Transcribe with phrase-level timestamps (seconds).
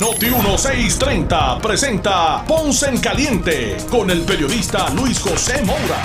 [0.00, 6.00] Noti 1630 presenta Ponce en Caliente con el periodista Luis José Moura.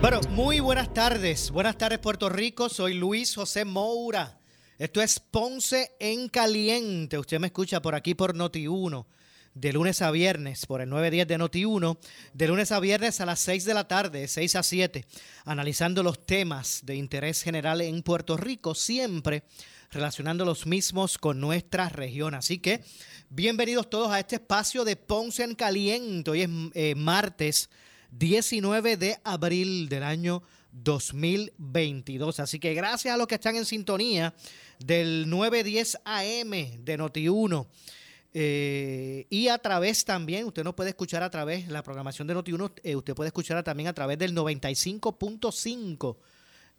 [0.00, 1.50] Bueno, muy buenas tardes.
[1.50, 2.68] Buenas tardes Puerto Rico.
[2.68, 4.38] Soy Luis José Moura.
[4.78, 7.18] Esto es Ponce en Caliente.
[7.18, 9.06] Usted me escucha por aquí por Noti 1
[9.54, 11.98] de lunes a viernes por el 910 de Noti1,
[12.32, 15.04] de lunes a viernes a las 6 de la tarde, 6 a 7,
[15.44, 19.42] analizando los temas de interés general en Puerto Rico, siempre
[19.90, 22.34] relacionando los mismos con nuestra región.
[22.34, 22.82] Así que
[23.28, 26.30] bienvenidos todos a este espacio de Ponce en Caliente.
[26.30, 27.70] Hoy es eh, martes
[28.12, 32.38] 19 de abril del año 2022.
[32.38, 34.32] Así que gracias a los que están en sintonía
[34.78, 37.66] del 910 AM de Noti1
[38.32, 42.72] eh, y a través también, usted nos puede escuchar a través, la programación de Noti1,
[42.84, 46.16] eh, usted puede escuchar también a través del 95.5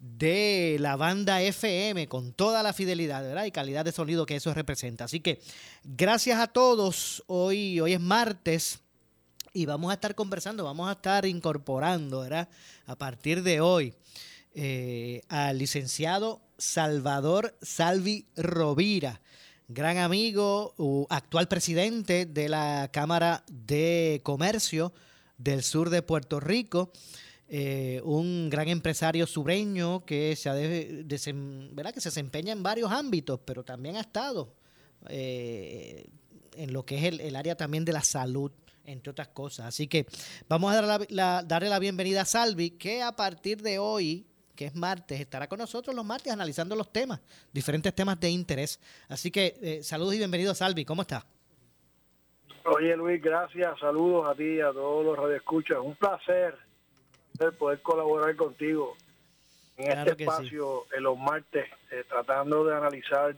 [0.02, 5.04] de la banda FM con toda la fidelidad y calidad de sonido que eso representa.
[5.04, 5.40] Así que
[5.84, 7.22] gracias a todos.
[7.28, 8.80] Hoy, hoy es martes
[9.54, 12.48] y vamos a estar conversando, vamos a estar incorporando ¿verdad?
[12.86, 13.94] a partir de hoy
[14.54, 19.20] eh, al licenciado Salvador Salvi Rovira
[19.68, 20.74] gran amigo,
[21.08, 24.92] actual presidente de la Cámara de Comercio
[25.38, 26.92] del sur de Puerto Rico,
[27.54, 33.62] eh, un gran empresario sureño que se, ha que se desempeña en varios ámbitos, pero
[33.62, 34.54] también ha estado
[35.10, 36.08] eh,
[36.56, 38.50] en lo que es el, área también de la salud,
[38.86, 39.66] entre otras cosas.
[39.66, 40.06] Así que
[40.48, 45.20] vamos a darle la bienvenida a Salvi, que a partir de hoy que es martes,
[45.20, 47.20] estará con nosotros los martes analizando los temas,
[47.52, 48.80] diferentes temas de interés.
[49.10, 50.86] Así que eh, saludos y bienvenidos, Salvi.
[50.86, 51.26] ¿Cómo está?
[52.64, 53.78] Oye, Luis, gracias.
[53.78, 55.78] Saludos a ti, a todos los radioescuchas.
[55.82, 56.71] Un placer
[57.50, 58.96] poder colaborar contigo
[59.76, 63.34] en este espacio en los martes, eh, tratando de analizar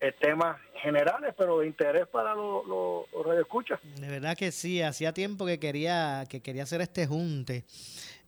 [0.00, 3.80] eh, temas generales, pero de interés para los, los, los radioescuchas.
[3.96, 7.64] De verdad que sí, hacía tiempo que quería, que quería hacer este junte.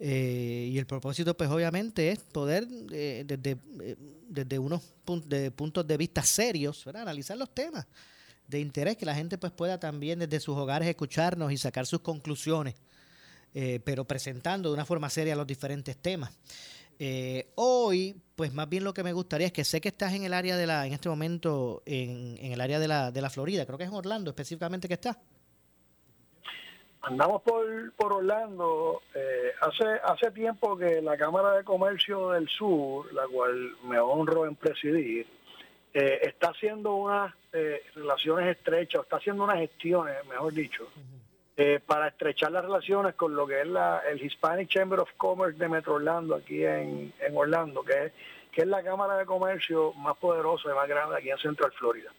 [0.05, 3.97] Eh, y el propósito, pues obviamente, es poder, eh, desde, eh,
[4.29, 4.83] desde unos
[5.27, 7.87] de puntos de vista serios, analizar los temas
[8.49, 12.01] de interés, que la gente pues pueda también desde sus hogares escucharnos y sacar sus
[12.01, 12.75] conclusiones,
[13.53, 16.33] pero presentando de una forma seria los diferentes temas.
[17.57, 20.33] hoy, pues más bien lo que me gustaría es que sé que estás en el
[20.33, 23.67] área de la, en este momento, en, en el área de la, de la Florida,
[23.67, 25.19] creo que es en Orlando específicamente que estás.
[27.03, 29.03] Andamos por, por Orlando.
[29.15, 34.47] Eh, hace, hace tiempo que la Cámara de Comercio del Sur, la cual me honro
[34.47, 35.27] en presidir,
[35.93, 40.89] eh, está haciendo unas eh, relaciones estrechas, está haciendo unas gestiones, mejor dicho,
[41.87, 45.69] para estrechar las relaciones con lo que es la, el Hispanic Chamber of Commerce de
[45.69, 48.13] Metro Orlando, aquí en, en Orlando, que es,
[48.51, 52.11] que es la Cámara de Comercio más poderosa y más grande aquí en Central Florida.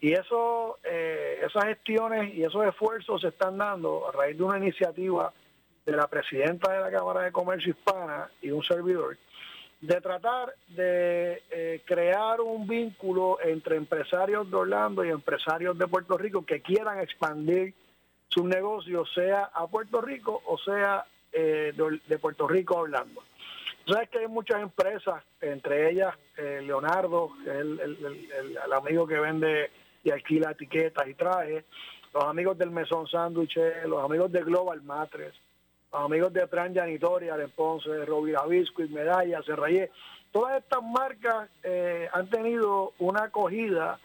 [0.00, 4.58] Y eso, eh, esas gestiones y esos esfuerzos se están dando a raíz de una
[4.58, 5.32] iniciativa
[5.84, 9.16] de la presidenta de la Cámara de Comercio Hispana y un servidor,
[9.80, 16.18] de tratar de eh, crear un vínculo entre empresarios de Orlando y empresarios de Puerto
[16.18, 17.74] Rico que quieran expandir
[18.28, 21.72] sus negocios, sea a Puerto Rico o sea eh,
[22.08, 23.22] de, Puerto Rico a Orlando.
[23.86, 29.70] Sabes que hay muchas empresas, entre ellas Leonardo, el, el amigo que vende
[30.02, 31.64] y alquila etiquetas y trajes,
[32.16, 35.34] los amigos del Mesón Sándwich, los amigos de Global Matres,
[35.92, 39.90] los amigos de Tran Janitoria, de Ponce, Rovira Biscuit, Medalla, Serrayé,
[40.32, 43.98] todas estas marcas eh, han tenido una acogida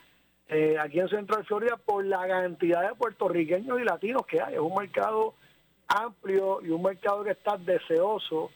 [0.52, 4.56] eh, aquí en Central Florida por la cantidad de puertorriqueños y latinos que hay.
[4.56, 5.34] Es un mercado
[5.88, 8.52] amplio y un mercado que está deseoso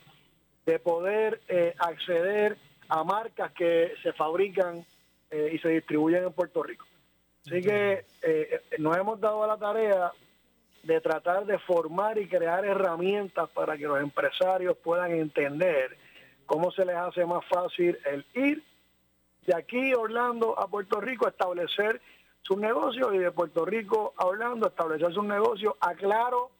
[0.66, 2.58] de poder eh, acceder
[2.90, 4.86] a marcas que se fabrican
[5.52, 6.86] y se distribuyen en Puerto Rico.
[7.46, 10.12] Así que eh, nos hemos dado la tarea
[10.84, 15.98] de tratar de formar y crear herramientas para que los empresarios puedan entender
[16.46, 18.64] cómo se les hace más fácil el ir
[19.46, 22.02] de aquí Orlando a Puerto Rico establecer
[22.42, 25.74] sus negocios y de Puerto Rico a Orlando establecer sus negocios.
[25.80, 26.52] Aclaro,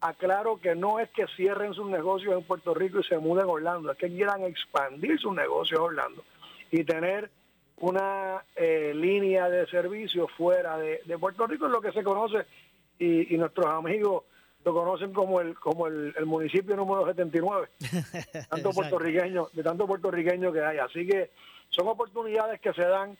[0.00, 3.52] aclaro que no es que cierren sus negocios en Puerto Rico y se muden a
[3.52, 6.24] Orlando, es que quieran expandir sus negocios a Orlando
[6.70, 7.30] y tener
[7.78, 12.46] una eh, línea de servicio fuera de, Puerto Rico, en lo que se conoce
[12.98, 14.24] y, y nuestros amigos
[14.66, 17.68] lo conocen como el como el, municipio número 79,
[18.50, 20.78] tanto puertorriqueño, de tanto puertorriqueño que hay.
[20.78, 21.30] Así que
[21.70, 23.16] son oportunidades que se dan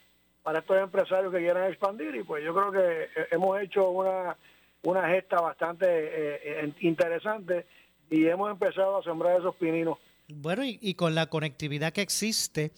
[0.46, 4.36] para estos empresarios que quieran expandir y pues yo creo que eh, hemos hecho una,
[4.84, 7.66] una gesta bastante eh, eh, interesante
[8.08, 9.98] y hemos empezado a sembrar esos pininos.
[10.28, 12.70] Bueno, y, con la conectividad que existe,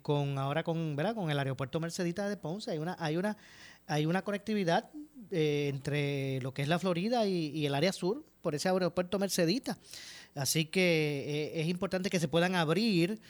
[0.00, 1.14] con ahora con, ¿verdad?
[1.14, 3.36] con el aeropuerto Mercedita de Ponce, hay una, hay una,
[3.86, 4.90] hay una conectividad
[5.30, 9.76] entre lo que es la Florida y, el área sur por ese aeropuerto Mercedita.
[10.34, 13.20] Así que es importante que se puedan abrir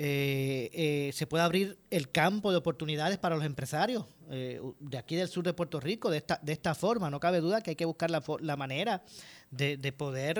[0.00, 5.16] eh, eh, se puede abrir el campo de oportunidades para los empresarios eh, de aquí
[5.16, 7.10] del sur de Puerto Rico de esta, de esta forma.
[7.10, 9.02] No cabe duda que hay que buscar la, la manera
[9.50, 10.36] de, de poder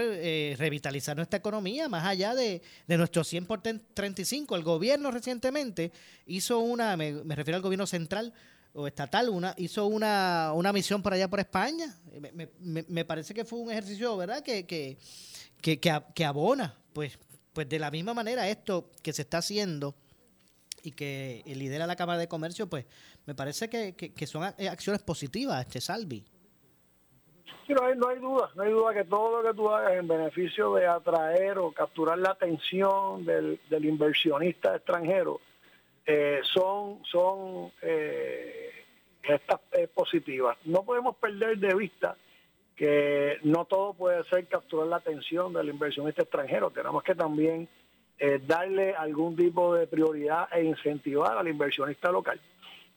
[0.57, 4.55] revitalizar nuestra economía más allá de, de nuestro 100 por 35.
[4.55, 5.91] El gobierno recientemente
[6.27, 8.33] hizo una, me, refiero al gobierno central
[8.75, 11.97] o estatal, una, hizo una, una misión por allá por España.
[12.21, 14.99] Me, me, me parece que fue un ejercicio, ¿verdad?, que, que,
[15.61, 17.19] que, que abona, pues
[17.59, 19.97] pues de la misma manera esto que se está haciendo
[20.85, 22.87] y que lidera la Cámara de Comercio, pues
[23.27, 26.25] me parece que, son acciones positivas, este Salvi.
[27.67, 29.95] Sí, no hay, no hay duda, no hay duda que todo lo que tú hagas
[29.95, 35.41] en beneficio de atraer o capturar la atención del, inversionista extranjero
[36.07, 38.71] eh, son, son eh,
[39.25, 40.57] estas eh, positivas.
[40.65, 42.17] No podemos perder de vista
[42.79, 46.71] que no todo puede ser capturar la atención del inversionista extranjero.
[46.71, 47.69] Tenemos que también
[48.21, 52.41] eh, darle algún tipo de prioridad e incentivar al inversionista local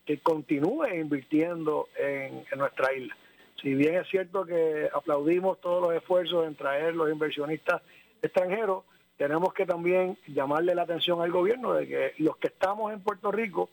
[0.05, 3.17] que continúe invirtiendo en, nuestra isla.
[3.59, 7.81] Si bien es cierto que aplaudimos todos los esfuerzos en traer los inversionistas
[8.21, 8.83] extranjeros,
[9.17, 13.31] tenemos que también llamarle la atención al gobierno de que los que estamos en Puerto
[13.31, 13.69] Rico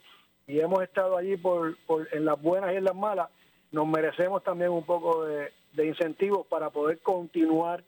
[0.46, 3.28] y hemos estado allí por, por en las buenas y en las malas,
[3.72, 7.84] nos merecemos también un poco de, de incentivos para poder continuar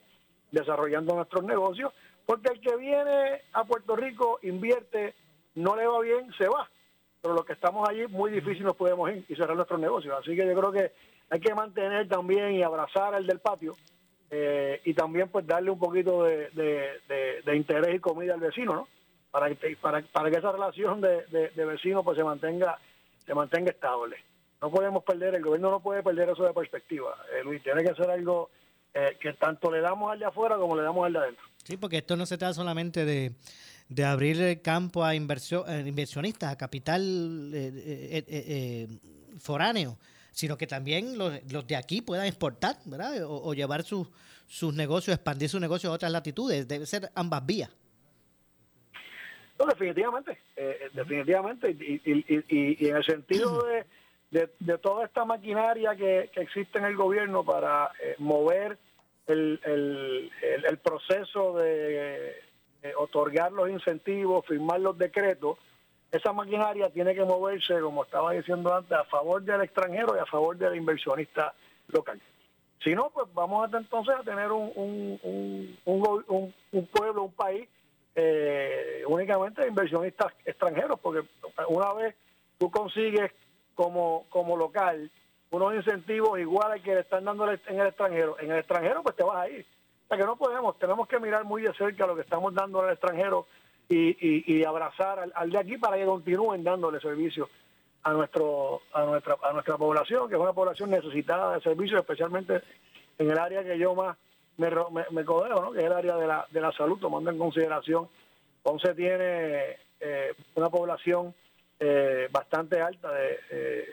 [0.52, 1.92] desarrollando nuestros negocios,
[2.24, 5.14] porque el que viene a Puerto Rico invierte,
[5.56, 6.70] no le va bien, se va.
[7.20, 10.16] Pero los que estamos allí, muy difícil nos podemos ir y cerrar nuestros negocios.
[10.18, 10.92] Así que yo creo que
[11.28, 13.74] hay que mantener también y abrazar al del patio
[14.30, 16.50] eh, y también pues darle un poquito de,
[17.52, 18.88] interés y comida al vecino, ¿no?
[19.32, 22.78] Para que, para, para que esa relación de, vecino pues se mantenga,
[23.26, 24.16] se mantenga estable
[24.60, 27.16] no podemos perder, el gobierno no puede perder eso de perspectiva.
[27.32, 28.50] Eh, Luis, tiene que ser algo
[28.92, 31.44] eh, que tanto le damos al de afuera como le damos al de adentro.
[31.64, 33.32] Sí, porque esto no se trata solamente de,
[33.88, 37.52] de abrir el campo a inversión, eh, inversionistas, a capital
[39.38, 39.96] foráneo,
[40.30, 43.14] sino que también los, los, de aquí puedan exportar, ¿verdad?
[43.26, 44.08] O, llevar sus,
[44.46, 46.68] sus negocios, expandir sus negocios a otras latitudes.
[46.68, 47.70] Debe ser ambas vías.
[49.58, 50.38] No, definitivamente,
[50.94, 51.70] definitivamente.
[51.70, 53.84] Y, y, y, en el sentido de
[54.30, 54.46] de,
[54.78, 58.78] toda esta maquinaria que, existe en el gobierno para eh, mover
[59.26, 62.34] el, el, proceso de
[62.96, 65.58] otorgar los incentivos, firmar los decretos,
[66.10, 70.26] esa maquinaria tiene que moverse, como estaba diciendo antes, a favor del extranjero y a
[70.26, 71.54] favor del inversionista
[71.88, 72.20] local.
[72.82, 77.68] Si no, pues vamos a entonces a tener un, un, un, un pueblo, un país
[78.16, 81.28] eh, únicamente de inversionistas extranjeros, porque
[81.68, 82.14] una vez
[82.58, 83.30] tú consigues
[83.74, 85.10] como, como local
[85.50, 89.24] unos incentivos iguales que le están dando en el extranjero, en el extranjero pues te
[89.24, 89.66] vas a ir.
[90.04, 92.80] O sea que no podemos, tenemos que mirar muy de cerca lo que estamos dando
[92.80, 93.46] al extranjero
[93.88, 97.48] y, y, abrazar al, de aquí para que continúen dándole servicios
[98.04, 102.62] a nuestro a nuestra a nuestra población, que es una población necesitada de servicios, especialmente
[103.18, 104.16] en el área que yo más
[104.56, 104.70] me,
[105.10, 105.72] me, codeo, ¿no?
[105.72, 108.08] que es el área de la, de la salud, tomando en consideración.
[108.62, 111.34] Ponce tiene eh, una población
[111.82, 113.88] eh, bastante alta de eh,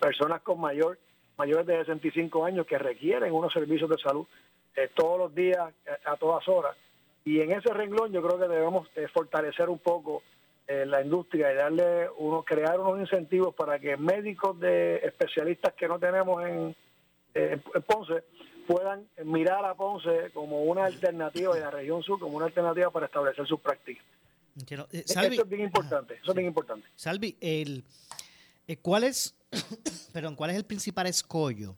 [0.00, 0.98] personas con mayor
[1.38, 4.26] mayores de 65 años que requieren unos servicios de salud
[4.74, 5.72] eh, todos los días,
[6.04, 6.76] a, todas horas.
[7.24, 10.22] Y en ese renglón yo creo que debemos fortalecer un poco
[10.66, 16.00] la industria y darle uno, crear unos incentivos para que médicos de especialistas que no
[16.00, 16.74] tenemos en,
[17.34, 18.24] en Ponce
[18.66, 23.06] puedan mirar a Ponce como una alternativa y la región sur como una alternativa para
[23.06, 24.04] establecer sus prácticas.
[24.56, 26.88] Eh, eso es bien importante, eso es bien importante.
[26.96, 27.84] Salvi, el,
[28.66, 29.34] eh, ¿cuál es,
[30.12, 31.76] perdón, cuál es el principal escollo?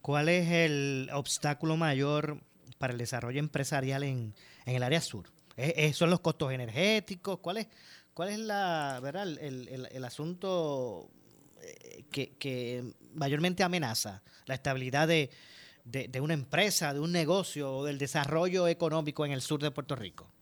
[0.00, 2.40] ¿Cuál es el obstáculo mayor
[2.78, 4.34] para el desarrollo empresarial en,
[4.66, 5.26] el área sur?
[5.92, 7.38] ¿Son los costos energéticos?
[7.38, 7.68] ¿Cuál es,
[8.12, 11.08] cuál es la, verdad, el, asunto
[11.62, 15.30] eh, que, mayormente amenaza la estabilidad de,
[15.84, 19.96] de, una empresa, de un negocio o del desarrollo económico en el sur de Puerto
[19.96, 20.33] Rico?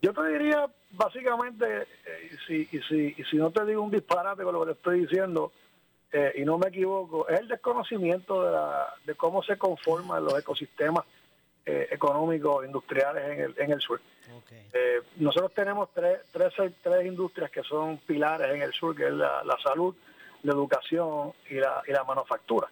[0.00, 4.60] Yo te diría, básicamente, eh, si, si, si no te digo un disparate con lo
[4.60, 5.52] que te estoy diciendo,
[6.10, 10.38] eh, y no me equivoco, es el desconocimiento de, la, de cómo se conforman los
[10.38, 11.04] ecosistemas
[11.66, 14.00] eh, económicos industriales en el, en el sur.
[14.72, 19.12] Eh, nosotros tenemos tres, tres, tres industrias que son pilares en el sur, que es
[19.12, 19.94] la, salud,
[20.44, 22.68] la educación y la, y la manufactura.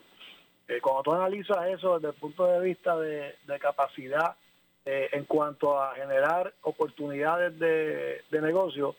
[0.83, 4.35] Cuando tú analizas eso desde el punto de vista de, capacidad
[4.87, 8.95] en cuanto a generar oportunidades de, de negocio,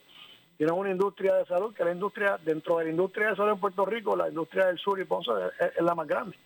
[0.58, 3.60] tienes una industria de salud que la industria, dentro de la industria de salud en
[3.60, 6.36] Puerto Rico, la industria del sur y Ponce es la más grande.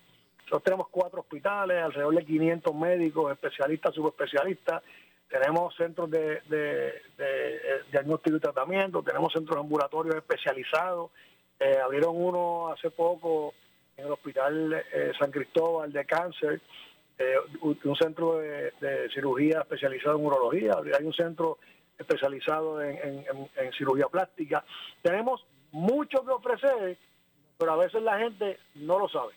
[0.52, 4.82] Nosotros tenemos cuatro hospitales, alrededor de 500 médicos, especialistas, subespecialistas.
[5.26, 11.10] Tenemos centros de, eh, diagnóstico y tratamiento, tenemos centros ambulatorios especializados.
[11.58, 13.54] Eh, abrieron uno hace poco
[13.96, 16.60] en el Hospital eh, San Cristóbal de Cáncer,
[17.62, 18.72] un centro de,
[19.14, 20.72] cirugía especializado en urología.
[20.98, 21.58] Hay un centro
[21.98, 24.64] especializado en cirugía plástica.
[25.02, 26.98] Tenemos mucho que ofrecer,
[27.58, 29.32] pero a veces la gente no lo sabe.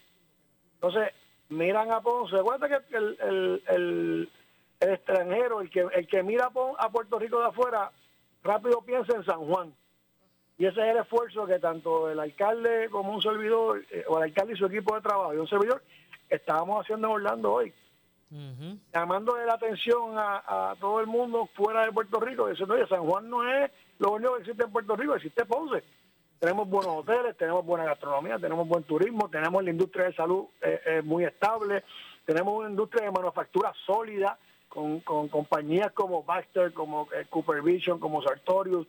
[0.75, 1.13] Entonces,
[1.49, 2.37] miran a Ponce.
[2.37, 4.29] Acuérdate que el, el,
[4.79, 7.91] extranjero, el que, el que mira a Puerto Rico de afuera,
[8.43, 9.73] rápido piensa en San Juan.
[10.57, 14.23] Y ese es el esfuerzo que tanto el alcalde como un servidor, eh, o el
[14.23, 15.83] alcalde y su equipo de trabajo y un servidor,
[16.29, 17.73] estábamos haciendo en Orlando hoy.
[18.93, 23.29] Llamando la atención a, todo el mundo fuera de Puerto Rico, diciendo, oye, San Juan
[23.29, 25.83] no es lo único que existe en Puerto Rico, existe Ponce
[26.39, 30.81] tenemos buenos hoteles, tenemos buena gastronomía, tenemos buen turismo, tenemos la industria de salud eh,
[30.85, 31.83] eh, muy estable,
[32.25, 38.21] tenemos una industria de manufactura sólida con, compañías como Baxter, como eh, Cooper Vision, como
[38.21, 38.87] Sartorius,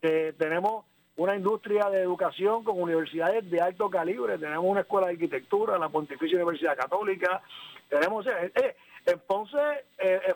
[0.00, 0.84] tenemos
[1.18, 5.88] una industria de educación con universidades de alto calibre, tenemos una escuela de arquitectura, la
[5.88, 7.42] Pontificia Universidad Católica,
[7.88, 9.58] tenemos, en Ponce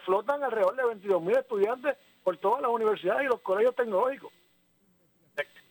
[0.04, 4.32] flotan alrededor de 22 mil estudiantes por todas las universidades y los colegios tecnológicos.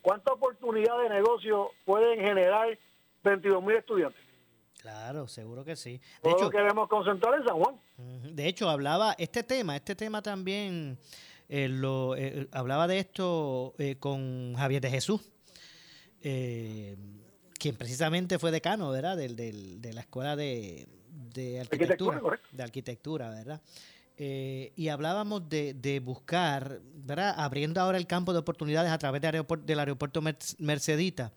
[0.02, 2.78] ¿Cuánta oportunidad de negocio pueden generar
[3.24, 4.22] 22 mil estudiantes?
[4.82, 6.02] Claro, seguro que sí.
[6.24, 7.80] De hecho, queremos concentrar en San Juan.
[8.34, 10.98] De hecho, hablaba este tema, este tema también
[11.54, 15.22] eh, lo eh, hablaba de esto eh, con Javier de Jesús,
[16.22, 19.18] quien precisamente fue decano, ¿verdad?
[19.18, 20.88] Del, de la escuela de,
[21.60, 23.62] arquitectura, arquitectura de arquitectura, ¿verdad?
[24.24, 27.34] Eh, y hablábamos de, buscar, ¿verdad?
[27.38, 30.22] abriendo ahora el campo de oportunidades a través del aeropuerto, del aeropuerto
[30.60, 31.34] Mercedita,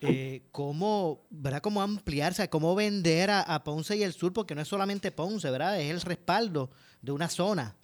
[0.00, 1.60] eh, cómo, ¿verdad?
[1.60, 5.78] cómo ampliarse, cómo vender a, Ponce y el sur, porque no es solamente Ponce, ¿verdad?
[5.78, 6.70] es el respaldo
[7.02, 7.76] de una zona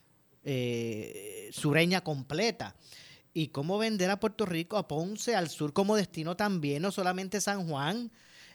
[0.45, 2.76] eh, sureña completa.
[3.35, 7.40] Y cómo vender a Puerto Rico, a Ponce, al sur como destino también, no solamente
[7.40, 8.11] San Juan,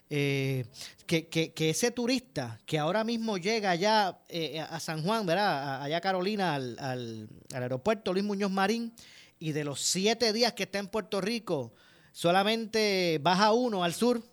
[0.10, 0.66] eh,
[1.08, 5.82] que, que, ese turista que ahora mismo llega allá eh, a San Juan, ¿verdad?
[5.82, 8.94] Allá Carolina, al, al, aeropuerto Luis Muñoz Marín,
[9.40, 11.74] y de los siete días que está en Puerto Rico,
[12.12, 14.24] solamente baja uno al sur,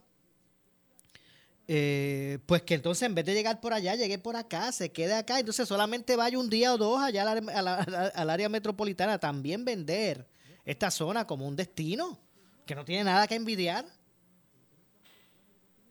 [1.72, 5.14] eh, pues que entonces en vez de llegar por allá, llegue por acá, se quede
[5.14, 10.26] acá, entonces solamente vaya un día o dos allá al área metropolitana, también vender
[10.64, 12.18] esta zona como un destino,
[12.66, 13.84] que no tiene nada que envidiar.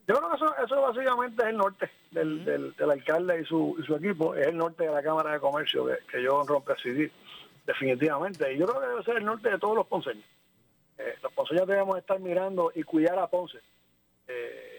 [0.05, 3.85] Yo creo que eso, eso básicamente es el norte del, del, alcalde y su, y
[3.85, 7.09] su equipo, es el norte de la Cámara de Comercio que, yo honro presidir,
[7.65, 8.53] definitivamente.
[8.53, 10.25] Y yo creo que debe ser el norte de todos los ponceños.
[10.97, 13.59] Eh, los ponceños debemos estar mirando y cuidar a Ponce.
[14.27, 14.78] Eh,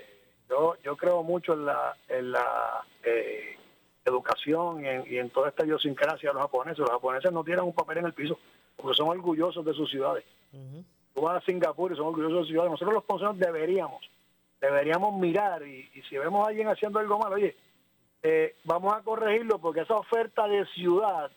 [0.51, 3.57] yo, yo creo mucho en la, en la eh,
[4.05, 6.81] educación y en, y en, toda esta idiosincrasia de los japoneses.
[6.81, 8.39] Los japoneses no tienen un papel en el piso
[8.77, 10.25] porque son orgullosos de sus ciudades.
[11.15, 12.71] Tú vas a Singapur y son orgullosos de sus ciudades.
[12.73, 14.11] Nosotros los ponceños deberíamos
[14.61, 17.57] deberíamos mirar y, si vemos a alguien haciendo algo malo, oye,
[18.23, 21.31] eh, vamos a corregirlo porque esa oferta de ciudad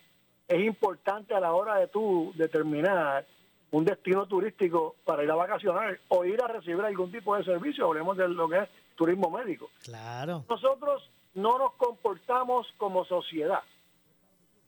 [0.48, 3.26] es importante a la hora de tú determinar
[3.72, 7.88] un destino turístico para ir a vacacionar o ir a recibir algún tipo de servicio,
[7.88, 9.70] hablemos de lo que es turismo médico.
[9.84, 10.44] Claro.
[10.50, 13.64] Nosotros no nos comportamos como sociedad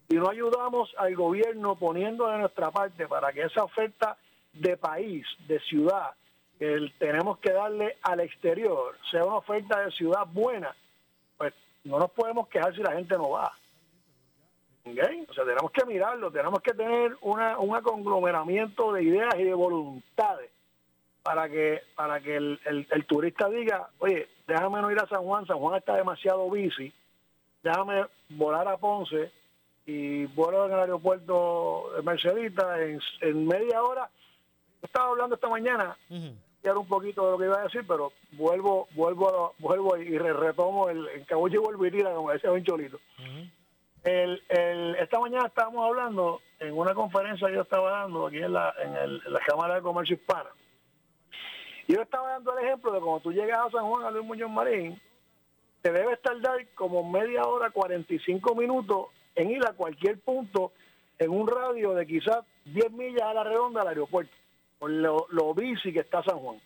[0.07, 4.17] y no ayudamos al gobierno poniendo de nuestra parte para que esa oferta
[4.53, 6.11] de país, de ciudad,
[6.59, 10.75] que tenemos que darle al exterior sea una oferta de ciudad buena,
[11.37, 11.53] pues
[11.83, 13.51] no nos podemos quejar si la gente no va.
[14.85, 19.53] O sea, tenemos que mirarlo, tenemos que tener una, un conglomeramiento de ideas y de
[19.53, 20.51] voluntades
[21.25, 25.47] para que para que el, el, turista diga, oye, déjame no ir a San Juan,
[25.47, 26.93] San Juan está demasiado bici,
[27.63, 29.31] déjame volar a Ponce
[29.87, 34.07] y vuelo en el aeropuerto de Mercedita en, en media hora.
[34.83, 39.55] Estaba hablando esta mañana, un poquito de lo que iba a decir, pero vuelvo, vuelvo,
[39.57, 42.99] vuelvo y retomo el, el y vuelvo y como decía Ben Cholito.
[44.03, 48.53] el, el, esta mañana estábamos hablando en una conferencia que yo estaba dando aquí en
[48.53, 50.51] la, en, la Cámara de Comercio Hispana.
[51.87, 54.49] Yo estaba dando el ejemplo de cuando tú llegas a San Juan, a Luis Muñoz
[54.49, 54.99] Marín,
[55.81, 60.71] te debes tardar como media hora, 45 minutos en ir a cualquier punto
[61.19, 64.33] en un radio de quizás 10 millas a la redonda al aeropuerto,
[64.79, 66.59] por lo, bici que está San Juan.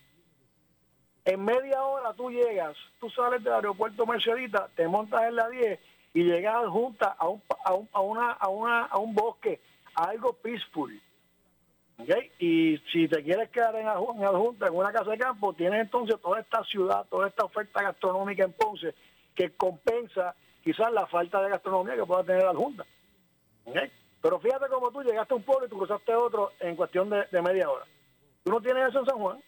[1.26, 5.80] En media hora tú llegas, tú sales del aeropuerto Mercedita, te montas en la 10
[6.14, 9.60] y llegas junta a un, a un, a una, a una, a un bosque,
[9.96, 10.98] a algo peaceful.
[12.40, 16.20] Y si te quieres quedar en, en Adjunta, en una casa de campo, tienes entonces
[16.22, 18.96] toda esta ciudad, toda esta oferta gastronómica en Ponce
[19.36, 22.86] que compensa quizás la falta de gastronomía que pueda tener Adjunta.
[23.66, 23.92] ¿Okay?
[24.22, 27.26] Pero fíjate cómo tú llegaste a un pueblo y tú cruzaste otro en cuestión de,
[27.32, 27.86] de media hora.
[28.44, 29.44] Tú no tienes eso en San Juan.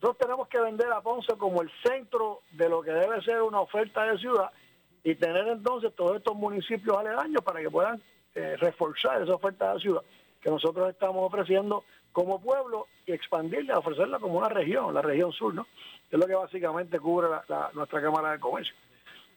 [0.00, 3.60] Nosotros tenemos que vender a Ponce como el centro de lo que debe ser una
[3.60, 4.50] oferta de ciudad
[5.02, 8.00] y tener entonces todos estos municipios aledaños para que puedan
[8.34, 10.02] eh, reforzar esa oferta de ciudad
[10.42, 15.54] que nosotros estamos ofreciendo como pueblo y expandirla, ofrecerla como una región, la región sur,
[15.54, 15.66] ¿no?
[16.10, 17.28] Es lo que básicamente cubre
[17.72, 18.74] nuestra Cámara de Comercio.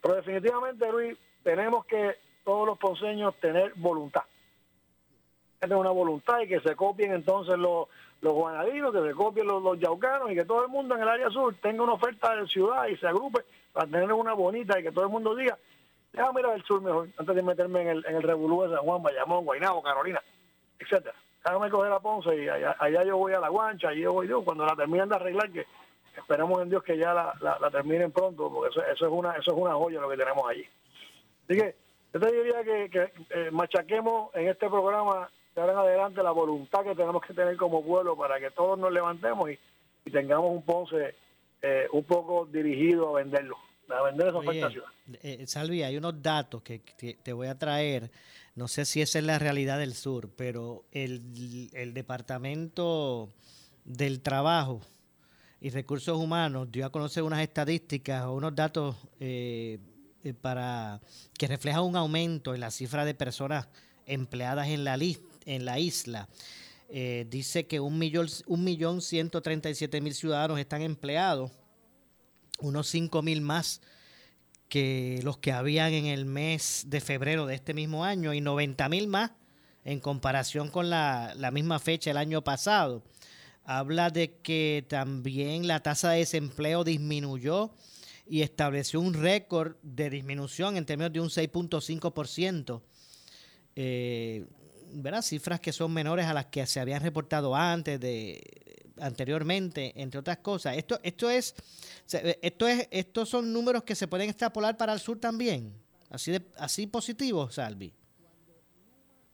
[0.01, 4.23] Pero definitivamente, Luis, tenemos que todos los ponceños tener voluntad.
[5.59, 7.87] Tener una voluntad y que se copien entonces los,
[8.21, 11.29] los guanadinos, que se copien los, yaucanos y que todo el mundo en el área
[11.29, 14.91] sur tenga una oferta de ciudad y se agrupe para tener una bonita y que
[14.91, 15.57] todo el mundo diga,
[16.11, 18.83] déjame ir al sur mejor, antes de meterme en el, en el Revolú de San
[18.83, 20.21] Juan, Bayamón, Guaynabo, Carolina,
[20.79, 21.15] etcétera.
[21.43, 24.27] Déjame coger a Ponce y allá, allá, yo voy a la guancha, allí yo voy
[24.27, 25.65] yo, cuando la terminen de arreglar, que
[26.17, 29.33] esperemos en Dios que ya la, la, la terminen pronto, porque eso, eso, es una
[29.33, 30.65] eso es una joya lo que tenemos allí.
[31.47, 31.75] Así que
[32.13, 36.31] yo te diría que, que eh, machaquemos en este programa de ahora en adelante la
[36.31, 39.59] voluntad que tenemos que tener como pueblo para que todos nos levantemos y,
[40.05, 41.15] y tengamos un Ponce
[41.61, 43.57] eh, un poco dirigido a venderlo,
[43.89, 44.87] a vender esa ciudad.
[45.23, 48.09] Eh, Salvi, hay unos datos que, que, te voy a traer,
[48.55, 53.33] no sé si esa es la realidad del sur, pero el, el Departamento
[53.83, 54.81] del Trabajo
[55.61, 59.79] y Recursos Humanos dio a conocer unas estadísticas o unos datos eh,
[60.41, 61.01] para
[61.37, 63.67] que reflejan un aumento en la cifra de personas
[64.05, 64.97] empleadas en la,
[65.45, 66.29] en la isla.
[66.89, 71.51] Eh, dice que un millón, un millón ciento treinta y siete mil ciudadanos están empleados,
[72.59, 73.81] unos cinco mil más
[74.69, 78.89] que los que habían en el mes de febrero de este mismo año y 90
[78.89, 79.31] mil más
[79.83, 83.03] en comparación con la, la, misma fecha el año pasado.
[83.63, 87.71] Habla de que también la tasa de desempleo disminuyó
[88.27, 92.81] y estableció un récord de disminución en términos de un 6.5%.
[93.75, 94.45] Eh,
[95.21, 100.37] cifras que son menores a las que se habían reportado antes de anteriormente, entre otras
[100.37, 100.77] cosas.
[100.77, 101.55] Esto esto es
[102.41, 105.73] esto es estos son números que se pueden extrapolar para el sur también.
[106.09, 107.93] Así de así positivos, Salvi.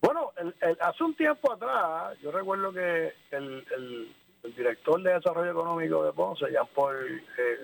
[0.02, 5.14] Bueno, el, el, hace un tiempo atrás, yo recuerdo que el, el, el director de
[5.14, 7.58] Desarrollo Económico de Ponce, Jean Paul eh,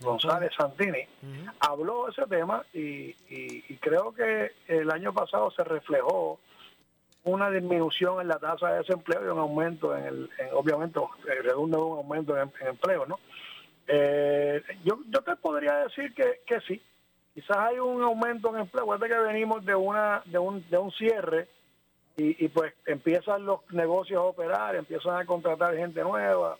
[0.00, 1.52] González Santini, uh -huh.
[1.60, 6.40] habló de ese tema y, y, y creo que el año pasado se reflejó
[7.24, 11.00] una disminución en la tasa de desempleo y un aumento en el, en, obviamente,
[11.42, 13.18] redunda un aumento en, empleo, ¿no?
[13.86, 16.80] Eh, yo, yo te podría decir que, que sí,
[17.34, 20.90] quizás hay un aumento en empleo, acuérdate que venimos de una de un, de un
[20.92, 21.48] cierre
[22.16, 26.56] y, y pues empiezan los negocios a operar, empiezan a contratar gente nueva,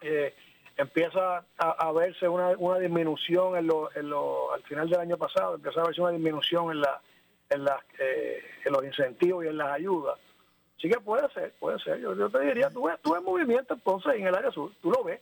[0.00, 0.34] eh,
[0.76, 5.16] empieza a, a, verse una, una disminución en lo, en lo, al final del año
[5.16, 7.00] pasado, empieza a verse una disminución en la
[7.54, 10.18] en, las, eh, en los incentivos y en las ayudas.
[10.76, 12.00] Así que puede ser, puede ser.
[12.00, 15.02] Yo, te diría, tú ves, tú ves movimiento entonces en el área sur, tú lo
[15.02, 15.20] ves.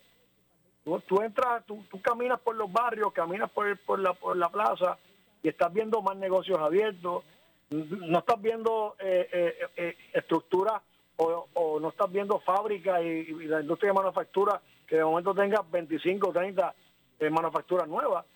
[0.84, 4.98] Tú, tú entras, tú, caminas por los barrios, caminas por, la, por la plaza
[5.42, 7.22] y estás viendo más negocios abiertos.
[7.70, 10.82] No estás viendo eh, eh, eh, estructuras
[11.16, 15.34] o, o, no estás viendo fábricas y, y, la industria de manufactura que de momento
[15.34, 16.74] tenga 25 o 30
[17.30, 18.26] manufacturas nuevas.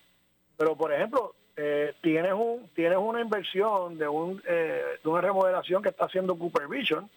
[0.57, 5.83] Pero, por ejemplo, eh, tienes un tienes una inversión de un eh, de una remodelación
[5.83, 7.09] que está haciendo Cooper Vision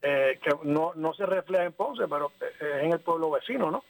[0.00, 3.84] eh, que no, no se refleja en Ponce pero es en el pueblo vecino no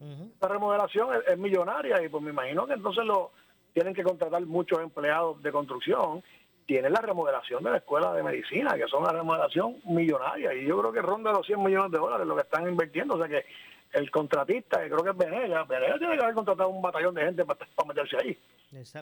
[0.00, 0.32] uh -huh.
[0.32, 3.30] esta remodelación es, es, millonaria y pues me imagino que entonces lo
[3.72, 6.24] tienen que contratar muchos empleados de construcción
[6.66, 10.76] tiene la remodelación de la escuela de medicina que son una remodelación millonaria y yo
[10.80, 13.44] creo que ronda los 100 millones de dólares lo que están invirtiendo o sea que
[13.92, 17.22] el contratista, que creo que es Venegas, Venegas tiene que haber contratado un batallón de
[17.22, 18.38] gente para, para meterse ahí.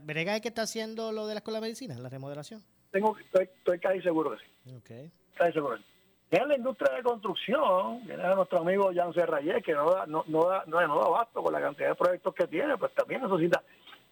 [0.03, 2.63] ¿Venegas es que está haciendo lo de la escuela de medicina, la remodelación?
[2.91, 4.75] Tengo, estoy, estoy casi seguro que sí.
[4.77, 5.11] Okay.
[5.35, 5.79] Casi seguro.
[6.31, 10.25] En la industria de construcción, viene a nuestro amigo Jan Serrayé, que no da, no,
[10.27, 13.23] no, da, no, no da abasto con la cantidad de proyectos que tiene, pues también
[13.23, 13.63] necesita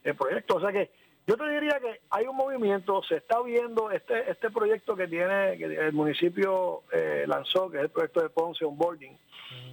[0.04, 0.56] el proyecto.
[0.56, 0.90] O sea que
[1.26, 5.56] Yo te diría que hay un movimiento, se está viendo este este proyecto que tiene
[5.56, 9.16] que el municipio eh, lanzó, que es el proyecto de Ponce Onboarding,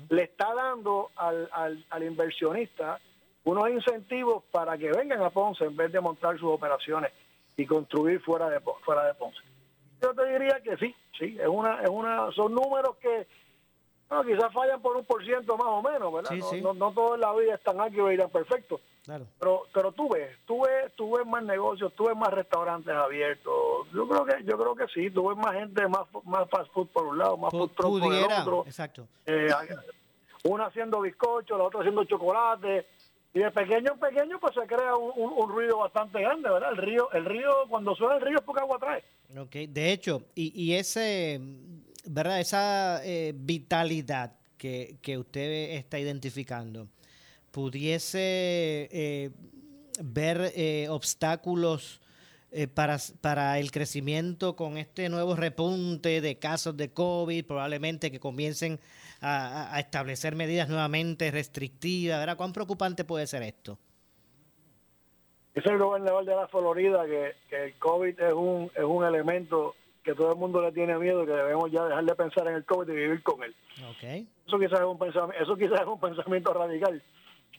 [0.09, 2.99] le está dando al, al, al, inversionista
[3.43, 7.11] unos incentivos para que vengan a Ponce en vez de montar sus operaciones
[7.57, 9.39] y construir fuera de fuera de Ponce.
[10.01, 13.27] Yo te diría que sí, sí, es una es una son números que
[14.11, 16.31] no, quizás fallan por un por ciento más o menos, ¿verdad?
[16.61, 18.81] no, No, todo en la vida es tan ágil y tan perfecto.
[19.39, 23.53] Pero, pero tú ves, tú ves, tú ves más negocios, tú ves más restaurantes abiertos.
[23.93, 26.87] Yo creo que, yo creo que sí, tú ves más gente, más, más fast food
[26.89, 28.63] por un lado, más food truck por el otro.
[28.65, 29.07] Exacto.
[29.25, 29.47] Eh,
[30.43, 32.87] una haciendo bizcocho, la otra haciendo chocolate.
[33.33, 36.71] Y de pequeño en pequeño pues se crea un, ruido bastante grande, ¿verdad?
[36.71, 39.03] El río, el río, cuando suena el río es porque agua trae.
[39.37, 39.67] Okay.
[39.67, 41.39] De hecho, y, y ese,
[42.05, 42.41] ¿verdad?
[42.41, 46.87] Esa eh, vitalidad que, que usted está identificando
[47.51, 49.29] pudiese eh,
[50.03, 52.01] ver eh, obstáculos
[52.51, 58.19] eh, para, para el crecimiento con este nuevo repunte de casos de COVID, probablemente que
[58.19, 58.79] comiencen
[59.21, 62.19] a, establecer medidas nuevamente restrictivas.
[62.19, 62.37] ¿verdad?
[62.37, 63.77] ¿Cuán preocupante puede ser esto?
[65.53, 69.75] Es el gobernador de la Florida que, que el COVID es un, es un elemento
[70.03, 72.65] que todo el mundo le tiene miedo, que debemos ya dejar de pensar en el
[72.65, 73.55] COVID y vivir con él.
[73.95, 74.27] Okay.
[74.47, 77.01] Eso quizás es un pensamiento, eso quizás es un pensamiento radical.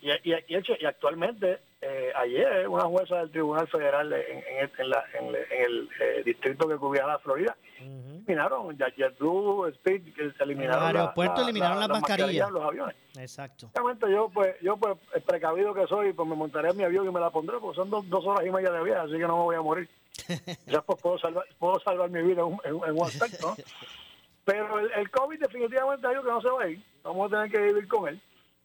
[0.03, 5.05] Y, y, y, actualmente, eh, ayer, una jueza del Tribunal Federal en, en, en, la,
[5.15, 10.83] en el eh, distrito que cubría la Florida, eliminaron JetBlue, Speed, que se eliminaron.
[10.83, 12.51] En el aeropuerto eliminaron las mascarillas.
[12.51, 12.97] los aviones.
[13.17, 13.71] Exacto.
[14.09, 17.13] Yo, pues, yo, pues, el precavido que soy, pues me montaré en mi avión y
[17.13, 19.37] me la pondré, porque son dos, dos horas y media de viaje, así que no
[19.37, 19.89] me voy a morir.
[20.67, 23.55] ya pues puedo salvar, puedo salvar mi vida en, en, un aspecto,
[24.45, 26.83] Pero el, el COVID definitivamente es algo que no se va a ir.
[27.05, 28.21] Vamos a tener que vivir con él.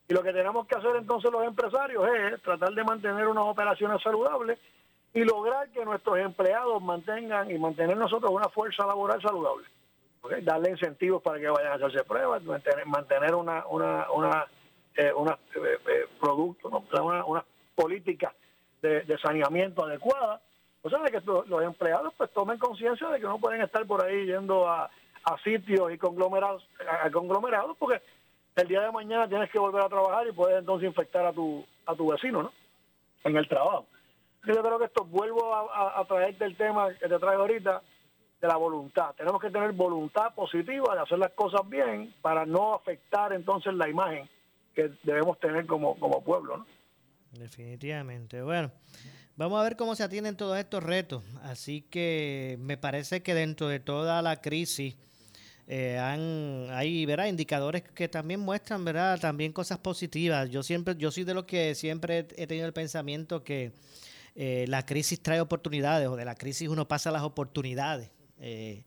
[0.08, 4.02] Y lo que tenemos que hacer entonces los empresarios es tratar de mantener unas operaciones
[4.02, 4.58] saludables
[5.12, 9.66] y lograr que nuestros empleados mantengan y mantener nosotros una fuerza laboral saludable.
[10.42, 12.42] Darle incentivos para que vayan a hacerse pruebas,
[12.86, 14.46] mantener, una, una, una,
[14.96, 16.68] eh, una eh, eh, producto,
[17.02, 17.44] una, una
[17.74, 18.34] política
[18.80, 20.40] de, saneamiento adecuada.
[20.82, 24.26] O sea, que los empleados pues tomen conciencia de que no pueden estar por ahí
[24.26, 24.90] yendo a,
[25.24, 26.66] a sitios y conglomerados,
[27.02, 28.00] a conglomerados porque
[28.62, 31.64] el día de mañana tienes que volver a trabajar y puedes entonces infectar a tu,
[31.86, 32.52] a tu vecino, ¿no?
[33.24, 33.86] En el trabajo.
[34.46, 37.82] Yo creo que esto vuelvo a, a, traerte el tema que te traigo ahorita
[38.40, 39.14] de la voluntad.
[39.16, 43.88] Tenemos que tener voluntad positiva de hacer las cosas bien para no afectar entonces la
[43.88, 44.28] imagen
[44.74, 46.66] que debemos tener como, como pueblo, ¿no?
[47.32, 48.42] Definitivamente.
[48.42, 48.70] Bueno,
[49.36, 51.24] vamos a ver cómo se atienden todos estos retos.
[51.42, 54.96] Así que me parece que dentro de toda la crisis
[55.70, 57.26] eh, hay ¿verdad?
[57.26, 59.20] indicadores que también muestran ¿verdad?
[59.20, 60.48] también cosas positivas.
[60.48, 63.72] Yo siempre, yo soy de los que siempre he tenido el pensamiento que
[64.34, 68.10] eh, la crisis trae oportunidades, o de la crisis uno pasa las oportunidades.
[68.40, 68.82] Eh,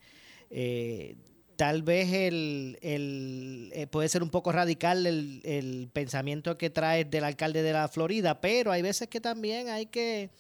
[1.56, 7.26] tal vez el, el puede ser un poco radical el, el, pensamiento que trae del
[7.26, 10.32] alcalde de la Florida, pero hay veces que también hay que,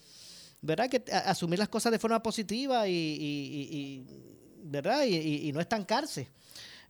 [0.62, 0.89] ¿verdad?
[0.89, 4.06] que asumir las cosas de forma positiva y
[4.63, 5.04] ¿verdad?
[5.06, 6.28] Y, y, no estancarse.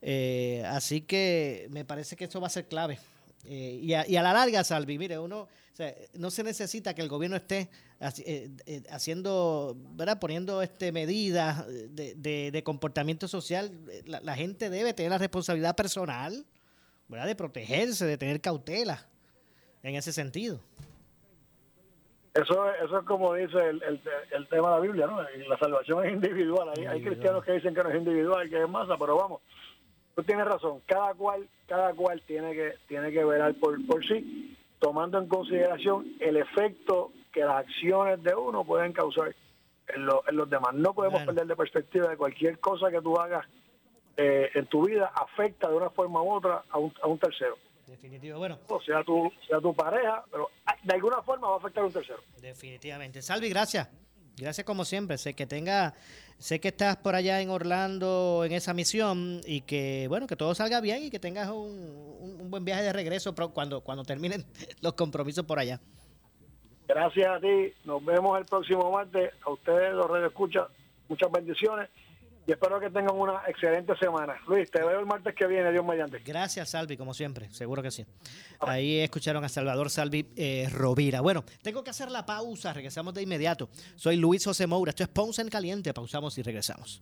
[0.02, 3.00] Eh, así que me parece que eso va a ser clave.
[3.46, 5.48] Eh, y, a, y, a, la larga, Salvi, mire, uno
[6.14, 7.70] no se necesita que el gobierno esté
[8.26, 10.20] eh, haciendo, ¿verdad?
[10.20, 13.72] Poniendo este medidas de, de, comportamiento social.
[14.06, 16.46] La, la, gente debe tener la responsabilidad personal,
[17.08, 17.26] ¿verdad?
[17.26, 19.08] De protegerse, de tener cautela
[19.82, 20.62] en ese sentido.
[22.34, 23.84] Eso, eso es como dice el,
[24.32, 25.22] el, tema de la Biblia, ¿no?
[25.22, 26.70] La salvación es individual.
[26.78, 29.42] Hay, hay cristianos que dicen que no es individual, que es masa, pero vamos,
[30.16, 30.82] tú tienes razón.
[30.86, 36.08] Cada cual, cada cual tiene que, tiene que velar por, por sí, tomando en consideración
[36.22, 39.36] el efecto que las acciones de uno pueden causar
[39.88, 40.74] en, en los demás.
[40.74, 43.46] No podemos perder de perspectiva de cualquier cosa que tú hagas
[44.18, 47.58] eh, en tu vida afecta de una forma u otra a un, a un tercero.
[47.92, 48.40] Definitivo.
[48.40, 48.58] Bueno.
[48.70, 50.50] O sea tu, sea tu pareja, pero
[50.82, 52.22] de alguna forma va a afectar a un tercero.
[52.42, 53.22] Definitivamente.
[53.22, 53.90] Salvi, gracias.
[54.38, 55.18] Gracias como siempre.
[55.18, 55.94] Sé que tenga,
[56.38, 60.56] sé que estás por allá en Orlando en esa misión y que bueno que todo
[60.56, 64.46] salga bien y que tengas un, buen viaje de regreso cuando cuando terminen
[64.82, 65.82] los compromisos por allá.
[66.88, 67.74] Gracias a ti.
[67.84, 69.34] Nos vemos el próximo martes.
[69.46, 70.66] A ustedes los redes escucha.
[71.10, 71.90] Muchas bendiciones
[72.52, 74.36] y espero que tengan una excelente semana.
[74.46, 76.20] Luis, te veo el martes que viene, Dios mediante.
[76.20, 78.06] Gracias, Salvi, como siempre, seguro que sí.
[78.60, 81.22] Ahí escucharon a Salvador Salvi eh, Rovira.
[81.22, 83.70] Bueno, tengo que hacer la pausa, regresamos de inmediato.
[83.96, 87.02] Soy Luis José Moura, esto es Ponce en Caliente, pausamos y regresamos.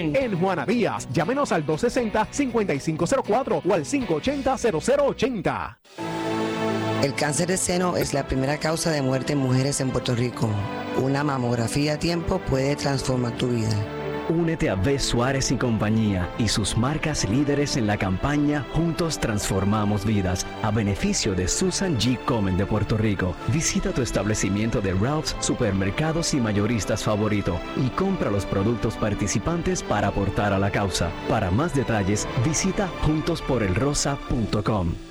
[0.01, 5.77] En Juana Díaz, llámenos al 260-5504 o al 580-0080.
[7.03, 10.49] El cáncer de seno es la primera causa de muerte en mujeres en Puerto Rico.
[11.01, 14.00] Una mamografía a tiempo puede transformar tu vida.
[14.31, 14.97] Únete a B.
[14.97, 21.35] Suárez y compañía y sus marcas líderes en la campaña Juntos Transformamos Vidas a beneficio
[21.35, 22.17] de Susan G.
[22.23, 23.35] Komen de Puerto Rico.
[23.49, 30.07] Visita tu establecimiento de Ralph's, supermercados y mayoristas favorito y compra los productos participantes para
[30.07, 31.11] aportar a la causa.
[31.27, 35.10] Para más detalles, visita juntosporelrosa.com.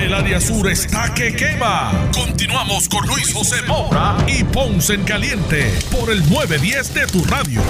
[0.00, 2.10] El área sur está que quema.
[2.14, 7.60] Continuamos con Luis José Moura y Ponce en Caliente por el 910 de tu radio.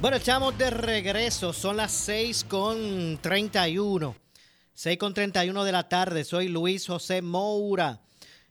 [0.00, 1.52] Bueno, estamos de regreso.
[1.52, 4.16] Son las 6 con 31.
[4.74, 6.24] 6 con 31 de la tarde.
[6.24, 8.00] Soy Luis José Moura.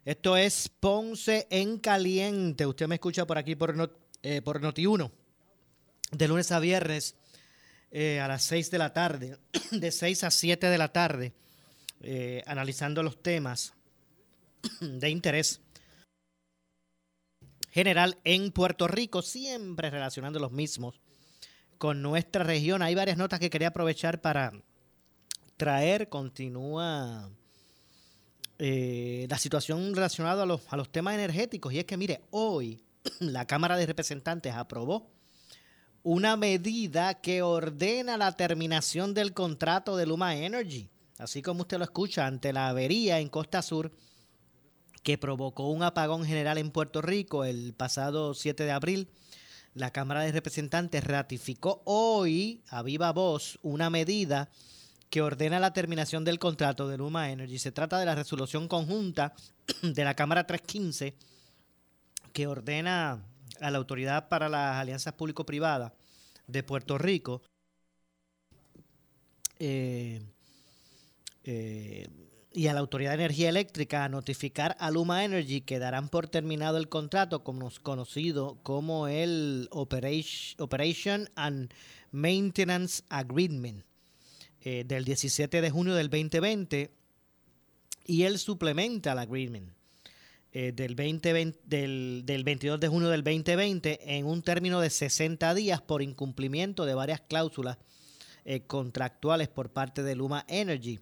[0.05, 2.65] Esto es Ponce en Caliente.
[2.65, 3.91] Usted me escucha por aquí por, Not,
[4.23, 5.11] eh, por Noti1.
[6.13, 7.17] De lunes a viernes
[7.91, 9.37] eh, a las 6 de la tarde.
[9.71, 11.33] De 6 a 7 de la tarde.
[12.01, 13.73] Eh, analizando los temas
[14.81, 15.61] de interés
[17.71, 20.99] general en Puerto Rico, siempre relacionando los mismos
[21.77, 22.81] con nuestra región.
[22.81, 24.53] Hay varias notas que quería aprovechar para
[25.57, 26.09] traer.
[26.09, 27.29] Continúa
[28.59, 31.73] eh, la situación relacionada a los, a los temas energéticos.
[31.73, 32.83] Y es que, mire, hoy
[33.19, 35.09] la Cámara de Representantes aprobó
[36.03, 41.83] una medida que ordena la terminación del contrato de Luma Energy así como usted lo
[41.83, 43.91] escucha, ante la avería en Costa Sur
[45.03, 49.09] que provocó un apagón general en Puerto Rico el pasado 7 de abril,
[49.73, 54.49] la Cámara de Representantes ratificó hoy a viva voz una medida
[55.09, 57.59] que ordena la terminación del contrato de Luma Energy.
[57.59, 59.33] Se trata de la resolución conjunta
[59.81, 61.15] de la Cámara 315
[62.33, 63.23] que ordena
[63.61, 65.93] a la Autoridad para las Alianzas Público-Privadas
[66.47, 67.41] de Puerto Rico
[69.59, 70.21] eh,
[71.49, 72.07] eh,
[72.51, 76.27] y a la Autoridad de Energía Eléctrica a notificar a Luma Energy que darán por
[76.27, 81.73] terminado el contrato conocido como el Operation, and
[82.11, 83.85] Maintenance Agreement
[84.61, 86.91] eh, del 17 de junio del 2020
[88.07, 89.71] y el Supplemental Agreement
[90.51, 95.53] eh, del, 2020, del, del 22 de junio del 2020 en un término de 60
[95.53, 97.77] días por incumplimiento de varias cláusulas
[98.49, 101.01] eh, contractuales por parte de Luma Energy.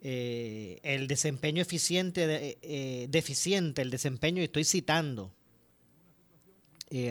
[0.00, 5.34] Eh, el desempeño eficiente, eh, deficiente, el desempeño, y estoy citando,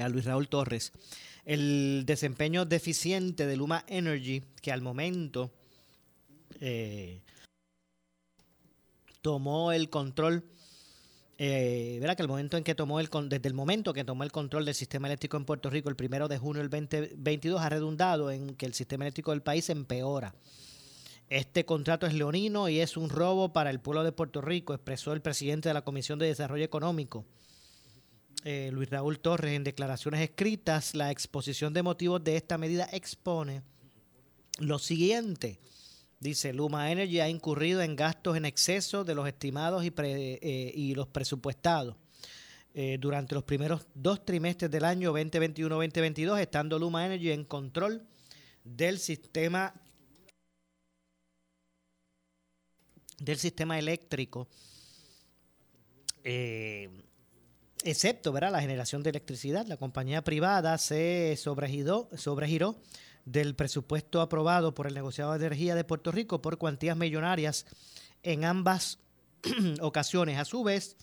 [0.02, 0.94] a Luis Raúl Torres.
[1.44, 5.52] El desempeño deficiente de Luma Energy, que al momento
[9.22, 10.46] tomó el control,
[11.40, 14.66] eh, que el momento en que tomó el desde el momento que tomó el control
[14.66, 18.56] del sistema eléctrico en Puerto Rico, el primero de junio del 2022, ha redundado en
[18.56, 20.34] que el sistema eléctrico del país empeora.
[21.30, 25.14] Este contrato es leonino y es un robo para el pueblo de Puerto Rico, expresó
[25.14, 27.26] el presidente de la Comisión de Desarrollo Económico,
[28.44, 33.62] eh, Luis Raúl Torres, en declaraciones escritas, la exposición de motivos de esta medida expone
[34.58, 35.60] lo siguiente.
[36.20, 41.08] Dice, Luma Energy ha incurrido en gastos en exceso de los estimados y, eh, los
[41.08, 41.96] presupuestados.
[42.74, 48.06] Eh, durante los primeros dos trimestres del año 2021-2022, estando Luma Energy en control
[48.64, 49.74] del sistema
[53.20, 54.48] del sistema eléctrico.
[56.24, 56.90] Eh,
[57.84, 58.52] excepto ¿verdad?
[58.52, 59.66] la generación de electricidad.
[59.66, 62.76] La compañía privada se sobregiró, sobregiró
[63.28, 67.66] del presupuesto aprobado por el negociado de energía de Puerto Rico por cuantías millonarias
[68.24, 69.00] en ambas
[69.82, 70.40] ocasiones.
[70.40, 70.96] A su vez,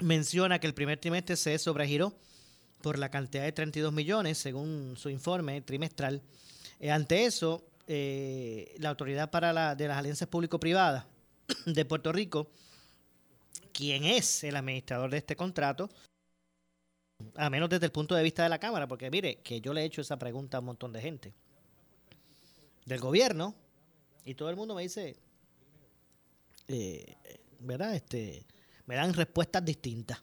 [0.00, 2.14] menciona que el primer trimestre se sobregiró
[2.80, 6.22] por la cantidad de 32 millones, según su informe trimestral.
[6.78, 11.04] Eh, ante eso, eh, la Autoridad para la, de las Alianzas Público-Privadas
[11.66, 12.50] de Puerto Rico
[13.74, 15.90] quién es el administrador de este contrato,
[17.36, 19.82] a menos desde el punto de vista de la Cámara, porque mire, que yo le
[19.82, 21.34] he hecho esa pregunta a un montón de gente
[22.84, 23.54] del gobierno
[24.24, 25.16] y todo el mundo me dice,
[26.68, 27.16] eh,
[27.60, 27.94] ¿verdad?
[27.94, 28.44] Este,
[28.86, 30.22] me dan respuestas distintas.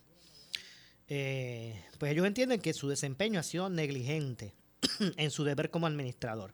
[1.08, 4.54] Eh, pues ellos entienden que su desempeño ha sido negligente
[5.18, 6.54] en su deber como administrador.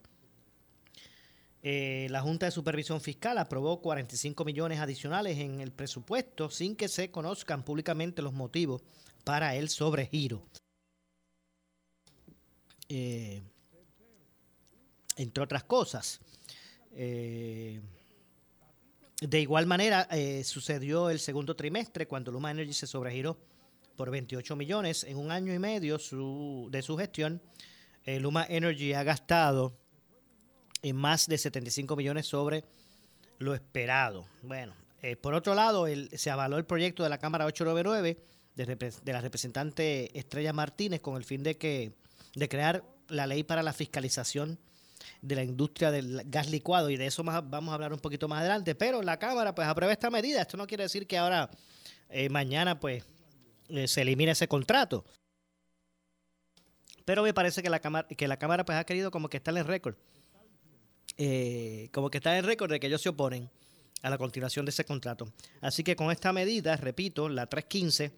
[1.66, 6.88] Eh, la Junta de Supervisión Fiscal aprobó 45 millones adicionales en el presupuesto sin que
[6.88, 8.82] se conozcan públicamente los motivos
[9.24, 10.46] para el sobregiro.
[12.88, 13.42] Eh,
[15.16, 16.20] entre otras cosas.
[16.92, 17.80] Eh,
[19.20, 20.08] de igual manera,
[20.44, 23.38] sucedió el segundo trimestre cuando Luma Energy se sobregiró
[23.96, 27.40] por 28 millones en un año y medio de su gestión.
[28.04, 29.78] Luma Energy ha gastado
[30.84, 32.64] en más de 75 millones sobre
[33.38, 34.26] lo esperado.
[34.42, 38.18] Bueno, eh, por otro lado, se avaló el proyecto de la Cámara 899
[38.54, 41.92] de, la representante Estrella Martínez con el fin de que
[42.34, 44.58] de crear la ley para la fiscalización
[45.20, 48.28] de la industria del gas licuado y de eso más, vamos a hablar un poquito
[48.28, 51.50] más adelante, pero la Cámara pues aprueba esta medida, esto no quiere decir que ahora
[52.08, 53.04] eh, mañana pues
[53.68, 55.04] eh, se elimine ese contrato.
[57.04, 59.56] Pero me parece que la Cámara que la Cámara pues ha querido como que estar
[59.56, 59.96] en récord
[61.16, 63.48] eh, como que está en récord de que ellos se oponen
[64.02, 65.32] a la continuación de ese contrato.
[65.60, 68.12] Así que con esta medida, repito, la 315,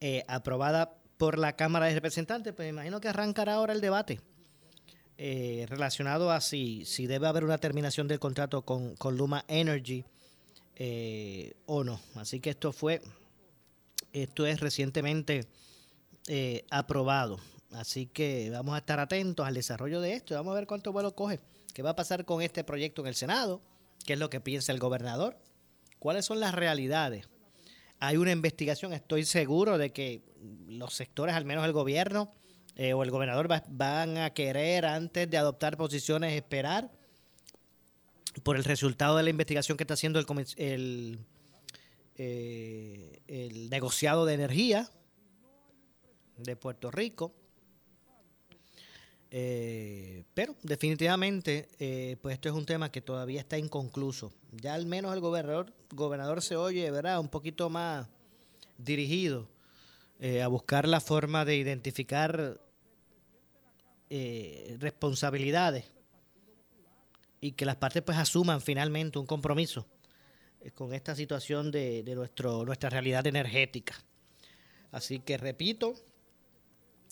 [0.00, 4.20] eh, aprobada por la Cámara de Representantes, pues imagino que arrancará ahora el debate
[5.16, 10.04] eh, relacionado a si, si debe haber una terminación del contrato con, con Luma Energy
[11.66, 12.00] o no.
[12.14, 13.02] Así que esto fue,
[14.12, 15.48] esto es recientemente
[16.70, 17.40] aprobado.
[17.72, 20.34] Así que vamos a estar atentos al desarrollo de esto.
[20.34, 21.40] Vamos a ver cuánto vuelo coge.
[21.74, 23.60] ¿Qué va a pasar con este proyecto en el Senado?
[24.04, 25.36] ¿Qué es lo que piensa el gobernador?
[25.98, 27.28] ¿Cuáles son las realidades?
[28.00, 30.22] Hay una investigación, estoy seguro de que
[30.68, 32.32] los sectores, al menos el gobierno
[32.76, 36.90] eh, o el gobernador, van a querer antes de adoptar posiciones esperar
[38.44, 40.20] por el resultado de la investigación que está haciendo
[40.56, 41.18] el,
[42.16, 44.88] eh, el negociado de energía
[46.36, 47.34] de Puerto Rico
[49.30, 54.32] eh, pero definitivamente, eh, pues esto es un tema que todavía está inconcluso.
[54.52, 57.20] Ya al menos el gobernador, gobernador se oye, ¿verdad?
[57.20, 58.08] Un poquito más
[58.78, 59.46] dirigido
[60.20, 62.60] eh, a buscar la forma de identificar
[64.78, 65.84] responsabilidades
[67.42, 69.86] y que las partes pues asuman finalmente un compromiso
[70.74, 74.02] con esta situación de, de nuestro, nuestra realidad energética.
[74.92, 75.94] Así que repito,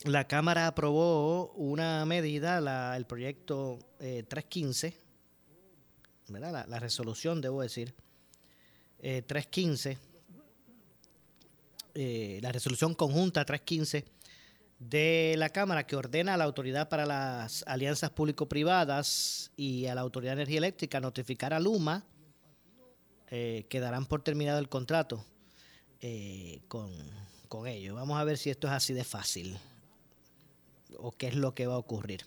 [0.04, 4.94] la Cámara aprobó una medida, el proyecto 315, eh,
[6.28, 7.94] La, resolución, debo decir,
[9.00, 9.98] 315, eh,
[11.94, 14.04] eh, la resolución conjunta 315
[14.78, 20.02] de la Cámara que ordena a la Autoridad para las Alianzas Público-Privadas y a la
[20.02, 22.04] Autoridad de Energía Eléctrica notificar a Luma
[23.28, 25.24] que darán por terminado el contrato
[26.68, 26.92] con,
[27.48, 27.96] con ellos.
[27.96, 29.58] Vamos a ver si esto es así de fácil
[30.98, 32.26] o qué es lo que va a ocurrir.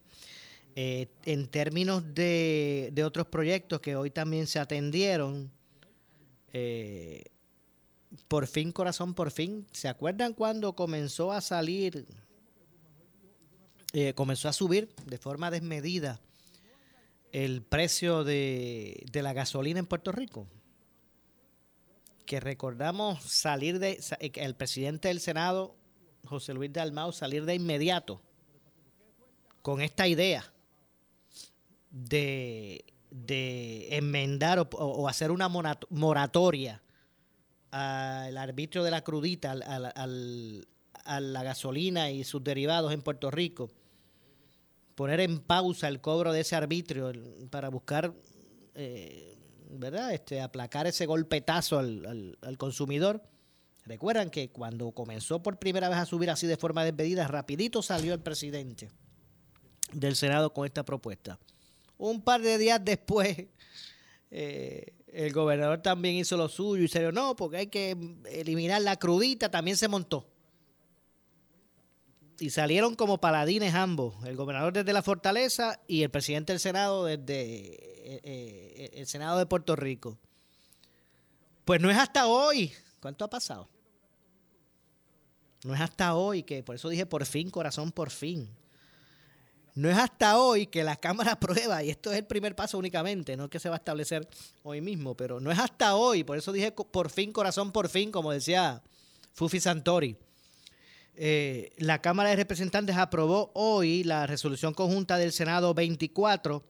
[0.75, 5.51] Eh, en términos de, otros proyectos que hoy también se atendieron,
[6.53, 7.23] eh,
[8.27, 9.67] por fin, corazón, por fin.
[9.71, 12.05] ¿Se acuerdan cuando comenzó a salir,
[13.93, 16.21] eh, comenzó a subir de forma desmedida
[17.31, 20.47] el precio de, de la gasolina en Puerto Rico?
[22.25, 25.75] Que recordamos salir de, el presidente del Senado,
[26.25, 28.21] José Luis Dalmau, salir de inmediato
[29.61, 30.51] con esta idea
[31.89, 36.81] de, de enmendar o, hacer una moratoria
[37.71, 40.67] al arbitrio de la crudita, al, al,
[41.05, 43.69] a la gasolina y sus derivados en Puerto Rico,
[44.95, 47.11] poner en pausa el cobro de ese arbitrio
[47.49, 48.13] para buscar,
[48.75, 49.37] eh,
[49.71, 53.21] ¿verdad?, este, aplacar ese golpetazo al, al, consumidor.
[53.85, 58.13] Recuerdan que cuando comenzó por primera vez a subir así de forma despedida, rapidito salió
[58.13, 58.89] el presidente
[59.91, 61.39] del Senado con esta propuesta.
[61.97, 63.45] Un par de días después,
[64.31, 67.97] eh, el gobernador también hizo lo suyo y se dijo, no, porque hay que
[68.31, 70.27] eliminar la crudita, también se montó.
[72.39, 77.05] Y salieron como paladines ambos, el gobernador desde la fortaleza y el presidente del Senado
[77.05, 80.17] desde eh, eh, el Senado de Puerto Rico.
[81.65, 82.71] Pues no es hasta hoy.
[83.01, 83.69] ¿Cuánto ha pasado?
[85.63, 88.49] No es hasta hoy que, por eso dije por fin, corazón, por fin.
[89.75, 93.37] No es hasta hoy que la Cámara aprueba, y esto es el primer paso únicamente,
[93.37, 94.27] no es que se va a establecer
[94.63, 98.11] hoy mismo, pero no es hasta hoy, por eso dije por fin, corazón, por fin,
[98.11, 98.81] como decía
[99.33, 100.17] Fufi Santori.
[101.15, 106.63] Eh, la Cámara de Representantes aprobó hoy la resolución conjunta del Senado 24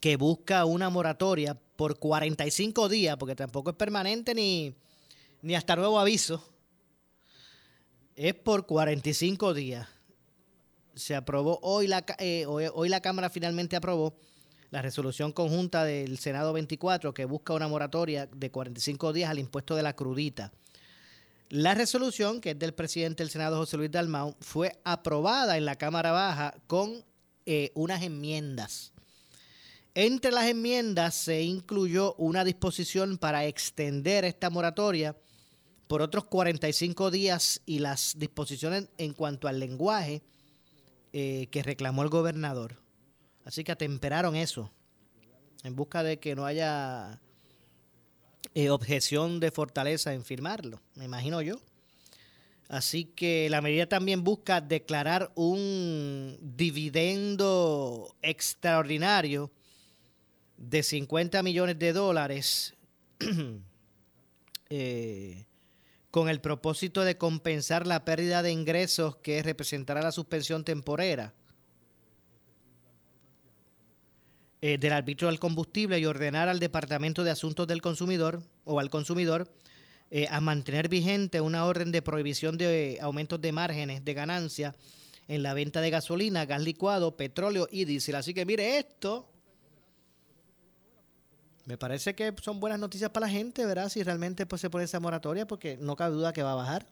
[0.00, 4.74] que busca una moratoria por 45 días, porque tampoco es permanente ni,
[5.42, 6.48] ni hasta nuevo aviso.
[8.14, 9.93] Es por 45 días
[10.94, 14.14] se aprobó hoy la, eh, hoy, la Cámara finalmente aprobó
[14.70, 19.76] la resolución conjunta del Senado 24 que busca una moratoria de 45 días al impuesto
[19.76, 20.52] de la crudita.
[21.50, 25.76] La resolución, que es del presidente del Senado José Luis Dalmau, fue aprobada en la
[25.76, 27.04] Cámara Baja con
[27.46, 28.92] eh, unas enmiendas.
[29.94, 35.14] Entre las enmiendas se incluyó una disposición para extender esta moratoria
[35.86, 40.22] por otros 45 días y las disposiciones en cuanto al lenguaje
[41.16, 42.82] eh, que reclamó el gobernador.
[43.44, 44.72] Así que atemperaron eso,
[45.62, 47.20] en busca de que no haya
[48.52, 51.60] eh, objeción de fortaleza en firmarlo, me imagino yo.
[52.68, 59.52] Así que la medida también busca declarar un dividendo extraordinario
[60.56, 62.74] de 50 millones de dólares
[64.68, 65.46] eh,
[66.14, 71.34] con el propósito de compensar la pérdida de ingresos que representará la suspensión temporera
[74.60, 78.90] eh, del arbitrio del combustible y ordenar al Departamento de Asuntos del Consumidor o al
[78.90, 79.50] consumidor
[80.12, 84.76] eh, a mantener vigente una orden de prohibición de aumentos de márgenes de ganancia
[85.26, 88.14] en la venta de gasolina, gas licuado, petróleo y diésel.
[88.14, 89.33] Así que mire esto,
[91.66, 93.88] me parece que son buenas noticias para la gente, ¿verdad?
[93.88, 96.86] Si realmente pues, se pone esa moratoria, porque no cabe duda que va a bajar.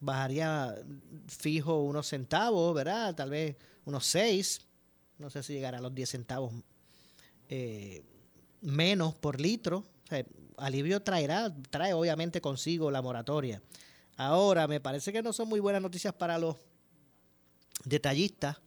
[0.00, 0.76] Bajaría
[1.26, 3.14] fijo unos centavos, ¿verdad?
[3.16, 4.60] Tal vez unos seis.
[5.18, 6.52] No sé si llegará a los diez centavos
[7.48, 8.04] eh,
[8.60, 9.84] menos por litro.
[10.56, 13.60] alivio traerá, trae obviamente consigo la moratoria.
[14.16, 16.56] Ahora, me parece que no son muy buenas noticias para los
[17.84, 18.58] detallistas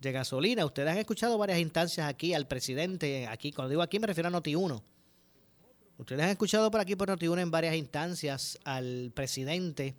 [0.00, 0.64] de gasolina.
[0.64, 4.32] Ustedes han escuchado varias instancias aquí al presidente, aquí, cuando digo aquí me refiero a
[4.32, 4.82] Noti1.
[5.98, 9.94] Ustedes han escuchado por aquí por Noti1 en varias instancias al presidente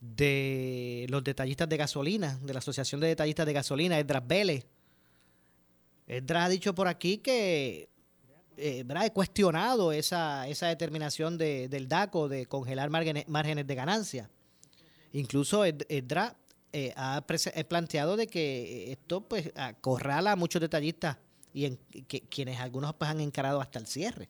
[0.00, 4.66] de los detallistas de gasolina, de la Asociación de Detallistas de Gasolina, Edras Vélez.
[6.06, 7.90] Edras ha dicho por aquí que
[8.56, 14.30] eh, he cuestionado esa, esa determinación de, del DACO de congelar márgenes, márgenes de ganancia.
[15.12, 16.34] Incluso Edras
[16.72, 17.24] eh, ha
[17.68, 21.16] planteado de que esto pues acorrala a muchos detallistas
[21.52, 24.28] y en, que, quienes algunos pues, han encarado hasta el cierre.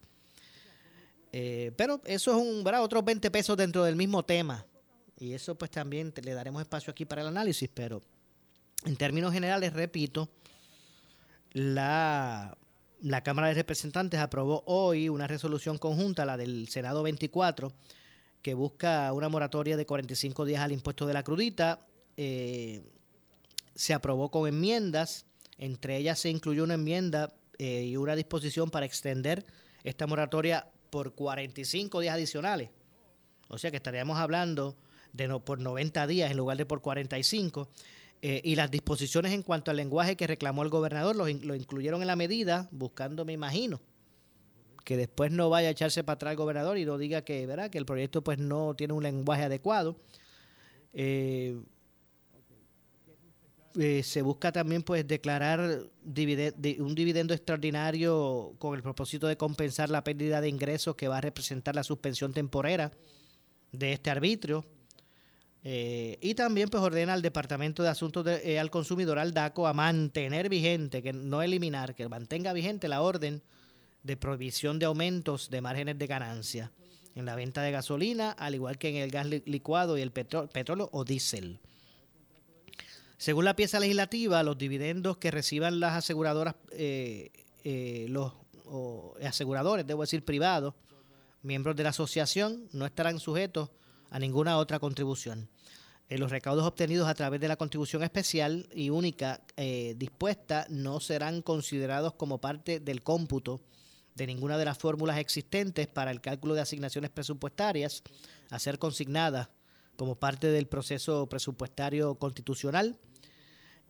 [1.31, 2.83] Eh, pero eso es un, ¿verdad?
[2.83, 4.65] otros 20 pesos dentro del mismo tema.
[5.19, 8.01] Y eso pues también le daremos espacio aquí para el análisis, pero
[8.85, 10.27] en términos generales, repito,
[11.51, 12.57] la,
[13.01, 17.71] la Cámara de Representantes aprobó hoy una resolución conjunta, la del Senado 24,
[18.41, 21.85] que busca una moratoria de 45 días al impuesto de la crudita
[22.23, 22.83] eh,
[23.73, 25.25] se aprobó con enmiendas,
[25.57, 29.43] entre ellas se incluyó una enmienda eh, y una disposición para extender
[29.83, 32.69] esta moratoria por 45 días adicionales.
[33.47, 34.77] O sea que estaríamos hablando
[35.13, 37.69] de por 90 días en lugar de por 45.
[38.21, 42.01] Eh, y las disposiciones en cuanto al lenguaje que reclamó el gobernador lo, lo incluyeron
[42.01, 43.81] en la medida, buscando, me imagino,
[44.85, 47.71] que después no vaya a echarse para atrás el gobernador y no diga que, ¿verdad?
[47.71, 49.97] que el proyecto pues no tiene un lenguaje adecuado.
[50.93, 51.59] Eh,
[53.79, 60.03] eh, se busca también pues declarar un dividendo extraordinario con el propósito de compensar la
[60.03, 62.91] pérdida de ingresos que va a representar la suspensión temporera
[63.71, 64.65] de este arbitrio.
[65.63, 69.73] Eh, y también pues ordena al Departamento de Asuntos de, al Consumidor, al DACO, a
[69.73, 73.41] mantener vigente, que no eliminar, que mantenga vigente la orden
[74.03, 76.71] de prohibición de aumentos de márgenes de ganancia
[77.15, 80.89] en la venta de gasolina, al igual que en el gas licuado y el petróleo
[80.91, 81.59] o diésel.
[83.21, 87.29] Según la pieza legislativa, los dividendos que reciban las aseguradoras, eh,
[87.63, 88.33] eh, los
[89.23, 90.73] aseguradores, debo decir privados,
[91.43, 93.69] miembros de la asociación, no estarán sujetos
[94.09, 95.49] a ninguna otra contribución.
[96.09, 99.43] Eh, los recaudos obtenidos a través de la contribución especial y única
[99.97, 103.61] dispuesta no serán considerados como parte del cómputo
[104.15, 108.01] de ninguna de las fórmulas existentes para el cálculo de asignaciones presupuestarias
[108.49, 109.49] a ser consignadas
[109.95, 112.97] como parte del proceso presupuestario constitucional.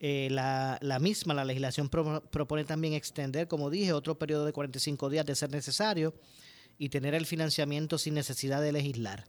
[0.03, 5.27] Eh, la, misma, la legislación propone también extender, como dije, otro periodo de 45 días
[5.27, 6.15] de ser necesario
[6.79, 9.25] y tener el financiamiento sin necesidad de legislar.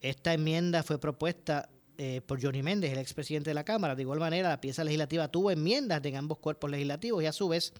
[0.00, 3.94] Esta enmienda fue propuesta eh, por Johnny Méndez, el expresidente de la Cámara.
[3.94, 7.46] De igual manera, la pieza legislativa tuvo enmiendas de ambos cuerpos legislativos y a su
[7.46, 7.74] vez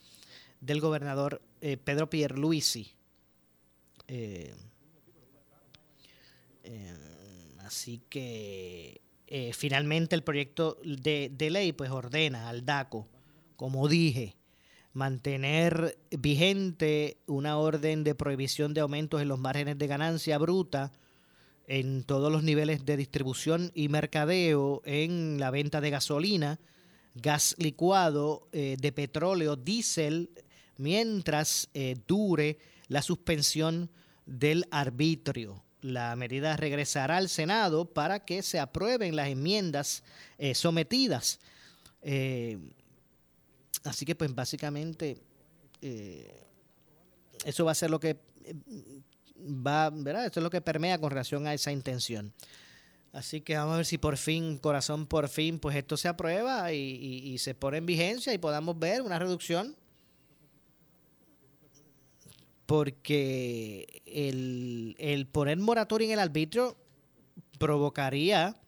[0.61, 2.93] del gobernador eh, Pedro Pierluisi.
[7.65, 13.07] Así que eh, finalmente el proyecto de, ley pues ordena al DACO,
[13.57, 14.37] como dije,
[14.93, 20.93] mantener vigente una orden de prohibición de aumentos en los márgenes de ganancia bruta
[21.67, 26.59] en todos los niveles de distribución y mercadeo en la venta de gasolina,
[27.15, 30.31] gas licuado, de petróleo, diésel,
[30.79, 33.91] mientras eh, dure la suspensión
[34.25, 35.63] del arbitrio.
[35.81, 40.03] La medida regresará al Senado para que se aprueben las enmiendas
[40.39, 41.39] eh, sometidas.
[42.03, 42.59] Eh,
[43.85, 45.19] así que pues básicamente
[47.45, 48.19] eso va a ser lo que
[49.39, 50.27] va, ¿verdad?
[50.27, 52.33] Eso es lo que permea con relación a esa intención.
[53.13, 56.73] Así que vamos a ver si por fin, corazón, por fin, pues esto se aprueba
[56.73, 59.77] y se pone en vigencia y podamos ver una reducción
[62.69, 66.77] porque el, poner moratorio en el arbitrio
[67.59, 68.61] provocaría,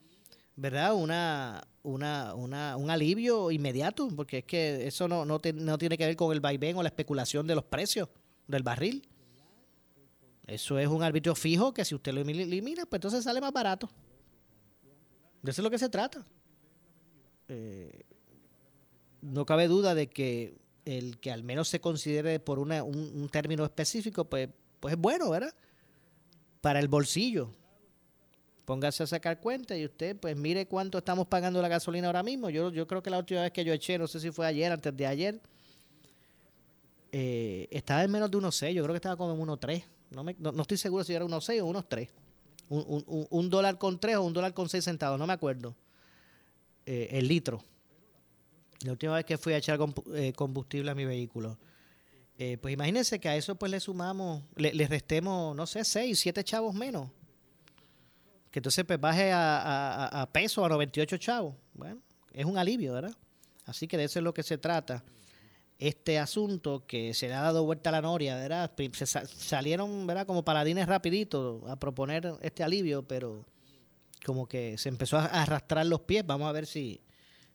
[0.55, 0.95] ¿verdad?
[0.95, 6.07] Una, una, una, un alivio inmediato, porque es que eso no, no, no tiene que
[6.07, 8.09] ver con el vaivén o la especulación de los precios
[8.47, 9.07] del barril.
[10.47, 13.87] Eso es un arbitrio fijo que si usted lo elimina, pues entonces sale más barato.
[15.43, 16.25] De eso es lo que se trata.
[17.49, 18.01] Eh,
[19.21, 23.63] no cabe duda de que el que al menos se considere por una, un, término
[23.63, 25.53] específico, pues, pues es bueno, ¿verdad?
[26.61, 27.49] Para el bolsillo.
[28.65, 32.49] Póngase a sacar cuenta y usted, pues mire cuánto estamos pagando la gasolina ahora mismo.
[32.49, 34.71] Yo, yo creo que la última vez que yo eché, no sé si fue ayer,
[34.71, 35.41] antes de ayer,
[37.11, 38.71] eh, estaba en menos de 1.6.
[38.73, 39.83] Yo creo que estaba como en 1.3.
[40.11, 42.09] No, no, no, estoy seguro si era 1.6 o 1.3.
[42.69, 45.75] Un, un, un, dólar con 3 o un dólar con 6 centavos, no me acuerdo.
[46.85, 47.63] Eh, el litro.
[48.83, 49.79] La última vez que fui a echar
[50.15, 51.57] eh, combustible a mi vehículo.
[52.37, 56.43] Eh, pues imagínense que a eso pues le sumamos, le, restemos, no sé, 6, 7
[56.43, 57.09] chavos menos.
[58.49, 61.55] Que entonces pues baje a, peso, a 98 chavos.
[61.73, 62.01] Bueno,
[62.33, 63.15] es un alivio, ¿verdad?
[63.65, 65.03] Así que de eso es lo que se trata.
[65.77, 68.71] Este asunto que se le ha dado vuelta a la noria, ¿verdad?
[68.93, 70.25] Se salieron, ¿verdad?
[70.25, 73.45] Como paladines rapidito a proponer este alivio, pero
[74.25, 76.25] como que se empezó a arrastrar los pies.
[76.25, 77.01] Vamos a ver si,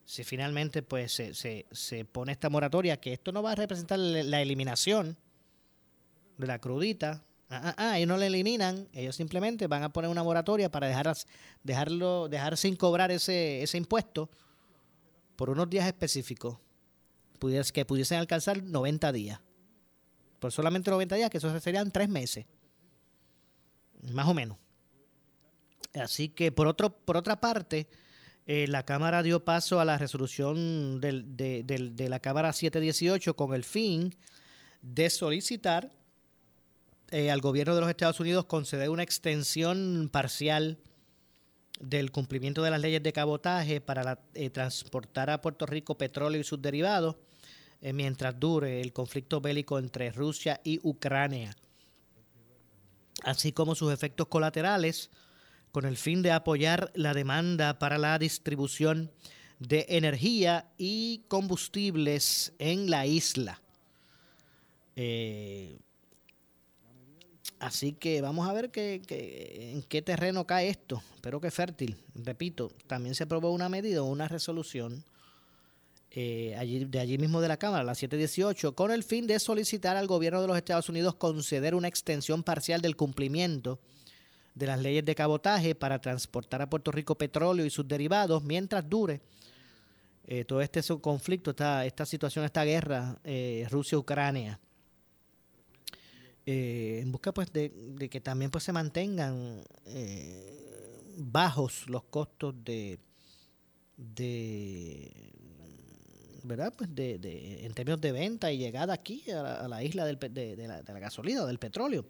[0.06, 3.98] si finalmente pues se, se, se, pone esta moratoria, que esto no va a representar
[3.98, 5.18] la eliminación
[6.38, 7.24] de la crudita.
[7.50, 10.86] Ah, ah, ah, ellos no la eliminan, ellos simplemente van a poner una moratoria para
[10.86, 11.12] dejar,
[11.64, 14.30] dejarlo, dejar sin cobrar ese, ese impuesto
[15.34, 16.58] por unos días específicos,
[17.72, 19.40] que pudiesen alcanzar 90 días.
[20.38, 22.46] Por solamente 90 días, que eso serían tres meses.
[24.12, 24.56] Más o menos.
[25.94, 27.88] Así que por, otro, por otra parte,
[28.48, 34.14] eh, la Cámara dio paso a la resolución de, la Cámara 718 con el fin
[34.82, 35.90] de solicitar
[37.10, 40.78] eh, al gobierno de los Estados Unidos conceder una extensión parcial
[41.80, 46.44] del cumplimiento de las leyes de cabotaje para eh, transportar a Puerto Rico petróleo y
[46.44, 47.16] sus derivados
[47.92, 51.54] mientras dure el conflicto bélico entre Rusia y Ucrania,
[53.22, 55.10] así como sus efectos colaterales
[55.76, 59.10] con el fin de apoyar la demanda para la distribución
[59.58, 63.60] de energía y combustibles en la isla.
[64.96, 65.76] Eh,
[67.58, 71.02] así que vamos a ver en qué terreno cae esto.
[71.14, 71.94] Espero que fértil.
[72.14, 75.04] Repito, también se aprobó una medida, una resolución
[76.10, 79.98] eh, allí, de allí mismo de la Cámara, la 718, con el fin de solicitar
[79.98, 83.78] al gobierno de los Estados Unidos conceder una extensión parcial del cumplimiento
[84.56, 88.88] de las leyes de cabotaje para transportar a Puerto Rico petróleo y sus derivados mientras
[88.88, 89.20] dure
[90.26, 94.58] eh, todo este conflicto, esta, esta situación, esta guerra eh, Rusia-Ucrania.
[96.46, 99.62] en busca pues de, de, que también pues se mantengan
[101.18, 102.98] bajos los costos de,
[103.96, 105.32] de
[106.44, 106.72] ¿verdad?
[106.76, 110.82] Pues de, en términos de venta y llegada aquí a la, isla del, de, la,
[110.82, 112.06] de, la, gasolina, del petróleo.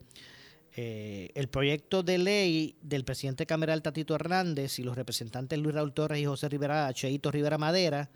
[0.78, 5.94] Eh, el proyecto de ley del presidente cameral Tatito Hernández y los representantes Luis Raúl
[5.94, 8.10] Torres y José Rivera, Cheito Rivera Madera,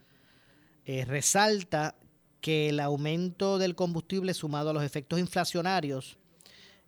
[0.84, 1.94] eh, resalta
[2.42, 6.18] que el aumento del combustible sumado a los efectos inflacionarios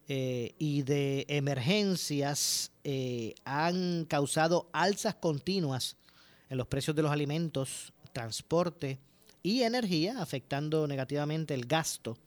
[0.08, 2.70] eh, y de emergencias
[3.44, 5.96] han causado alzas continuas
[6.50, 8.98] en los precios de los alimentos, transporte,
[9.42, 12.18] y energía, afectando negativamente el gasto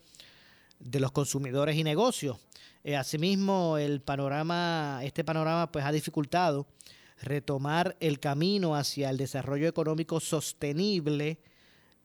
[0.79, 2.37] de los consumidores y negocios.
[2.83, 6.67] Eh, asimismo, el panorama, este panorama pues ha dificultado
[7.21, 11.39] retomar el camino hacia el desarrollo económico sostenible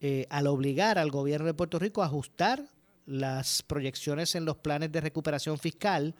[0.00, 2.64] eh, al obligar al gobierno de Puerto Rico a ajustar
[3.06, 6.14] las proyecciones en los planes de recuperación fiscal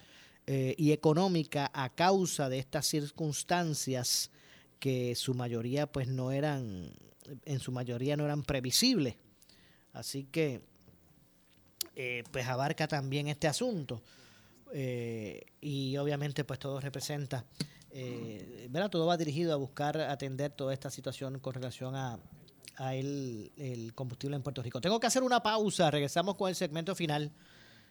[0.47, 4.31] eh, y económica a causa de estas circunstancias
[4.79, 6.91] que su mayoría pues no eran
[7.45, 9.17] en su mayoría no eran previsibles.
[9.93, 10.63] Así que,
[11.97, 14.03] eh, pues abarca también este asunto.
[14.72, 17.45] Eh, y obviamente, pues todo representa,
[17.91, 18.91] eh, ¿verdad?
[18.91, 22.18] Todo va dirigido a buscar atender toda esta situación con relación a,
[22.93, 24.80] el, el combustible en Puerto Rico.
[24.80, 27.30] Tengo que hacer una pausa, regresamos con el segmento final.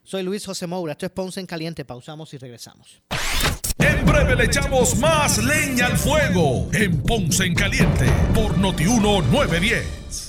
[0.03, 3.01] Soy Luis José Moura, esto es Ponce en Caliente, pausamos y regresamos.
[3.77, 10.28] En breve le echamos más leña al fuego en Ponce en Caliente por Notiuno 910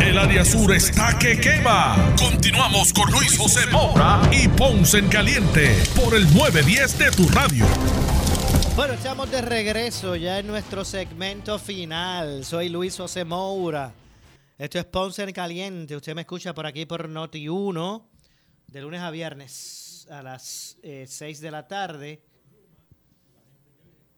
[0.00, 2.14] El área sur está que quema.
[2.18, 7.66] Continuamos con Luis José Moura y Ponce en Caliente por el 910 de tu radio.
[8.76, 12.44] Bueno, estamos de regreso ya en nuestro segmento final.
[12.44, 13.92] Soy Luis José Moura.
[14.58, 15.96] Esto es Ponce en Caliente.
[15.96, 18.08] Usted me escucha por aquí por Noti 1
[18.68, 22.22] de lunes a viernes a las 6 eh, de la tarde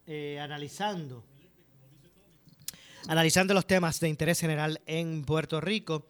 [0.05, 1.23] eh, analizando
[3.07, 6.07] analizando los temas de interés general en Puerto Rico.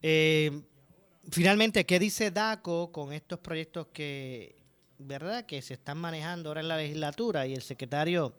[0.00, 0.62] Eh,
[1.30, 4.56] finalmente, ¿qué dice DACO con estos proyectos que,
[4.98, 7.46] verdad, que se están manejando ahora en la legislatura?
[7.46, 8.34] Y el secretario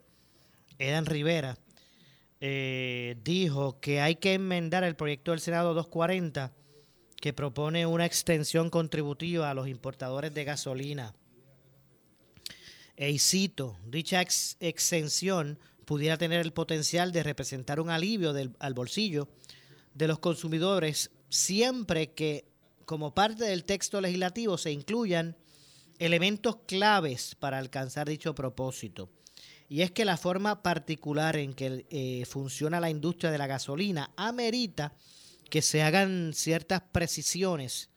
[0.78, 1.58] Edan Rivera
[2.42, 6.52] eh, dijo que hay que enmendar el proyecto del Senado 240
[7.24, 11.16] que propone una extensión contributiva a los importadores de gasolina.
[12.98, 14.22] E cito, dicha
[14.60, 19.28] exención pudiera tener el potencial de representar un alivio al bolsillo
[19.94, 22.46] de los consumidores siempre que
[22.86, 25.36] como parte del texto legislativo se incluyan
[26.00, 29.10] elementos claves para alcanzar dicho propósito.
[29.70, 34.12] Y es que la forma particular en que eh, funciona la industria de la gasolina
[34.18, 34.94] amerita
[35.50, 37.90] que se hagan ciertas precisiones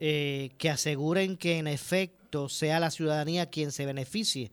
[0.00, 4.52] eh, que aseguren que en efecto sea la ciudadanía quien se beneficie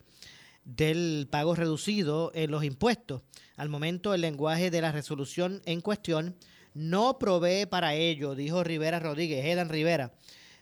[0.65, 3.21] del pago reducido en los impuestos.
[3.55, 6.35] Al momento, el lenguaje de la resolución en cuestión
[6.73, 10.13] no provee para ello, dijo Rivera Rodríguez, Edan Rivera,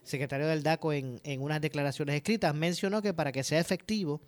[0.03, 2.53] secretario del DACO, en, en unas declaraciones escritas.
[2.53, 4.21] Mencionó que para que sea efectivo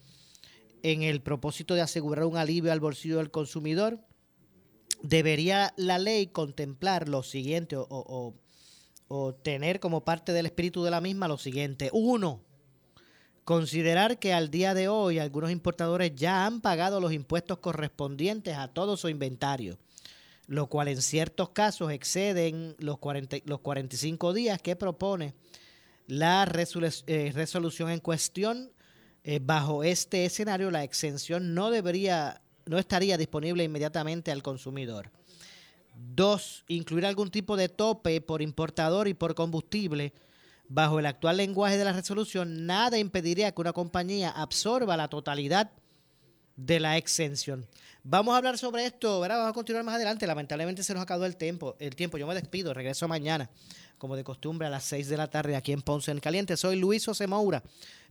[0.82, 4.00] en el propósito de asegurar un alivio al bolsillo del consumidor,
[5.04, 8.34] debería la ley contemplar lo siguiente o,
[9.08, 11.90] o tener como parte del espíritu de la misma lo siguiente.
[11.92, 12.45] Uno,
[13.46, 18.70] Considerar que al día de hoy algunos importadores ya han pagado los impuestos correspondientes a
[18.70, 19.78] todo su inventario,
[20.48, 25.36] lo cual en ciertos casos exceden los, 40, los 45 días que propone
[26.08, 26.44] la
[27.06, 28.72] eh, resolución en cuestión.
[29.24, 35.12] Eh, bajo este escenario, la exención no debería, no estaría disponible inmediatamente al consumidor.
[35.94, 40.14] Dos, incluir algún tipo de tope por importador y por combustible.
[40.68, 45.72] Bajo el actual lenguaje de la resolución, nada impediría que una compañía absorba la totalidad
[46.56, 47.68] de la exención.
[48.04, 49.38] Vamos a hablar sobre esto, ¿verdad?
[49.38, 50.28] Vamos a continuar más adelante.
[50.28, 51.76] Lamentablemente se nos acabó el tiempo.
[51.80, 52.18] El tiempo.
[52.18, 53.50] Yo me despido, regreso mañana,
[53.98, 56.56] como de costumbre, a las 6 de la tarde aquí en Ponce en Caliente.
[56.58, 57.64] Soy Luis José Moura.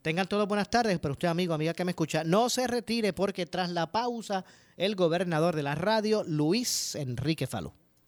[0.03, 3.47] Tengan todos buenas tardes, pero usted, amigo, amiga que me escucha, no se retire porque
[3.47, 4.45] tras la pausa,
[4.77, 7.73] el gobernador de la radio, Luis Enrique Falú.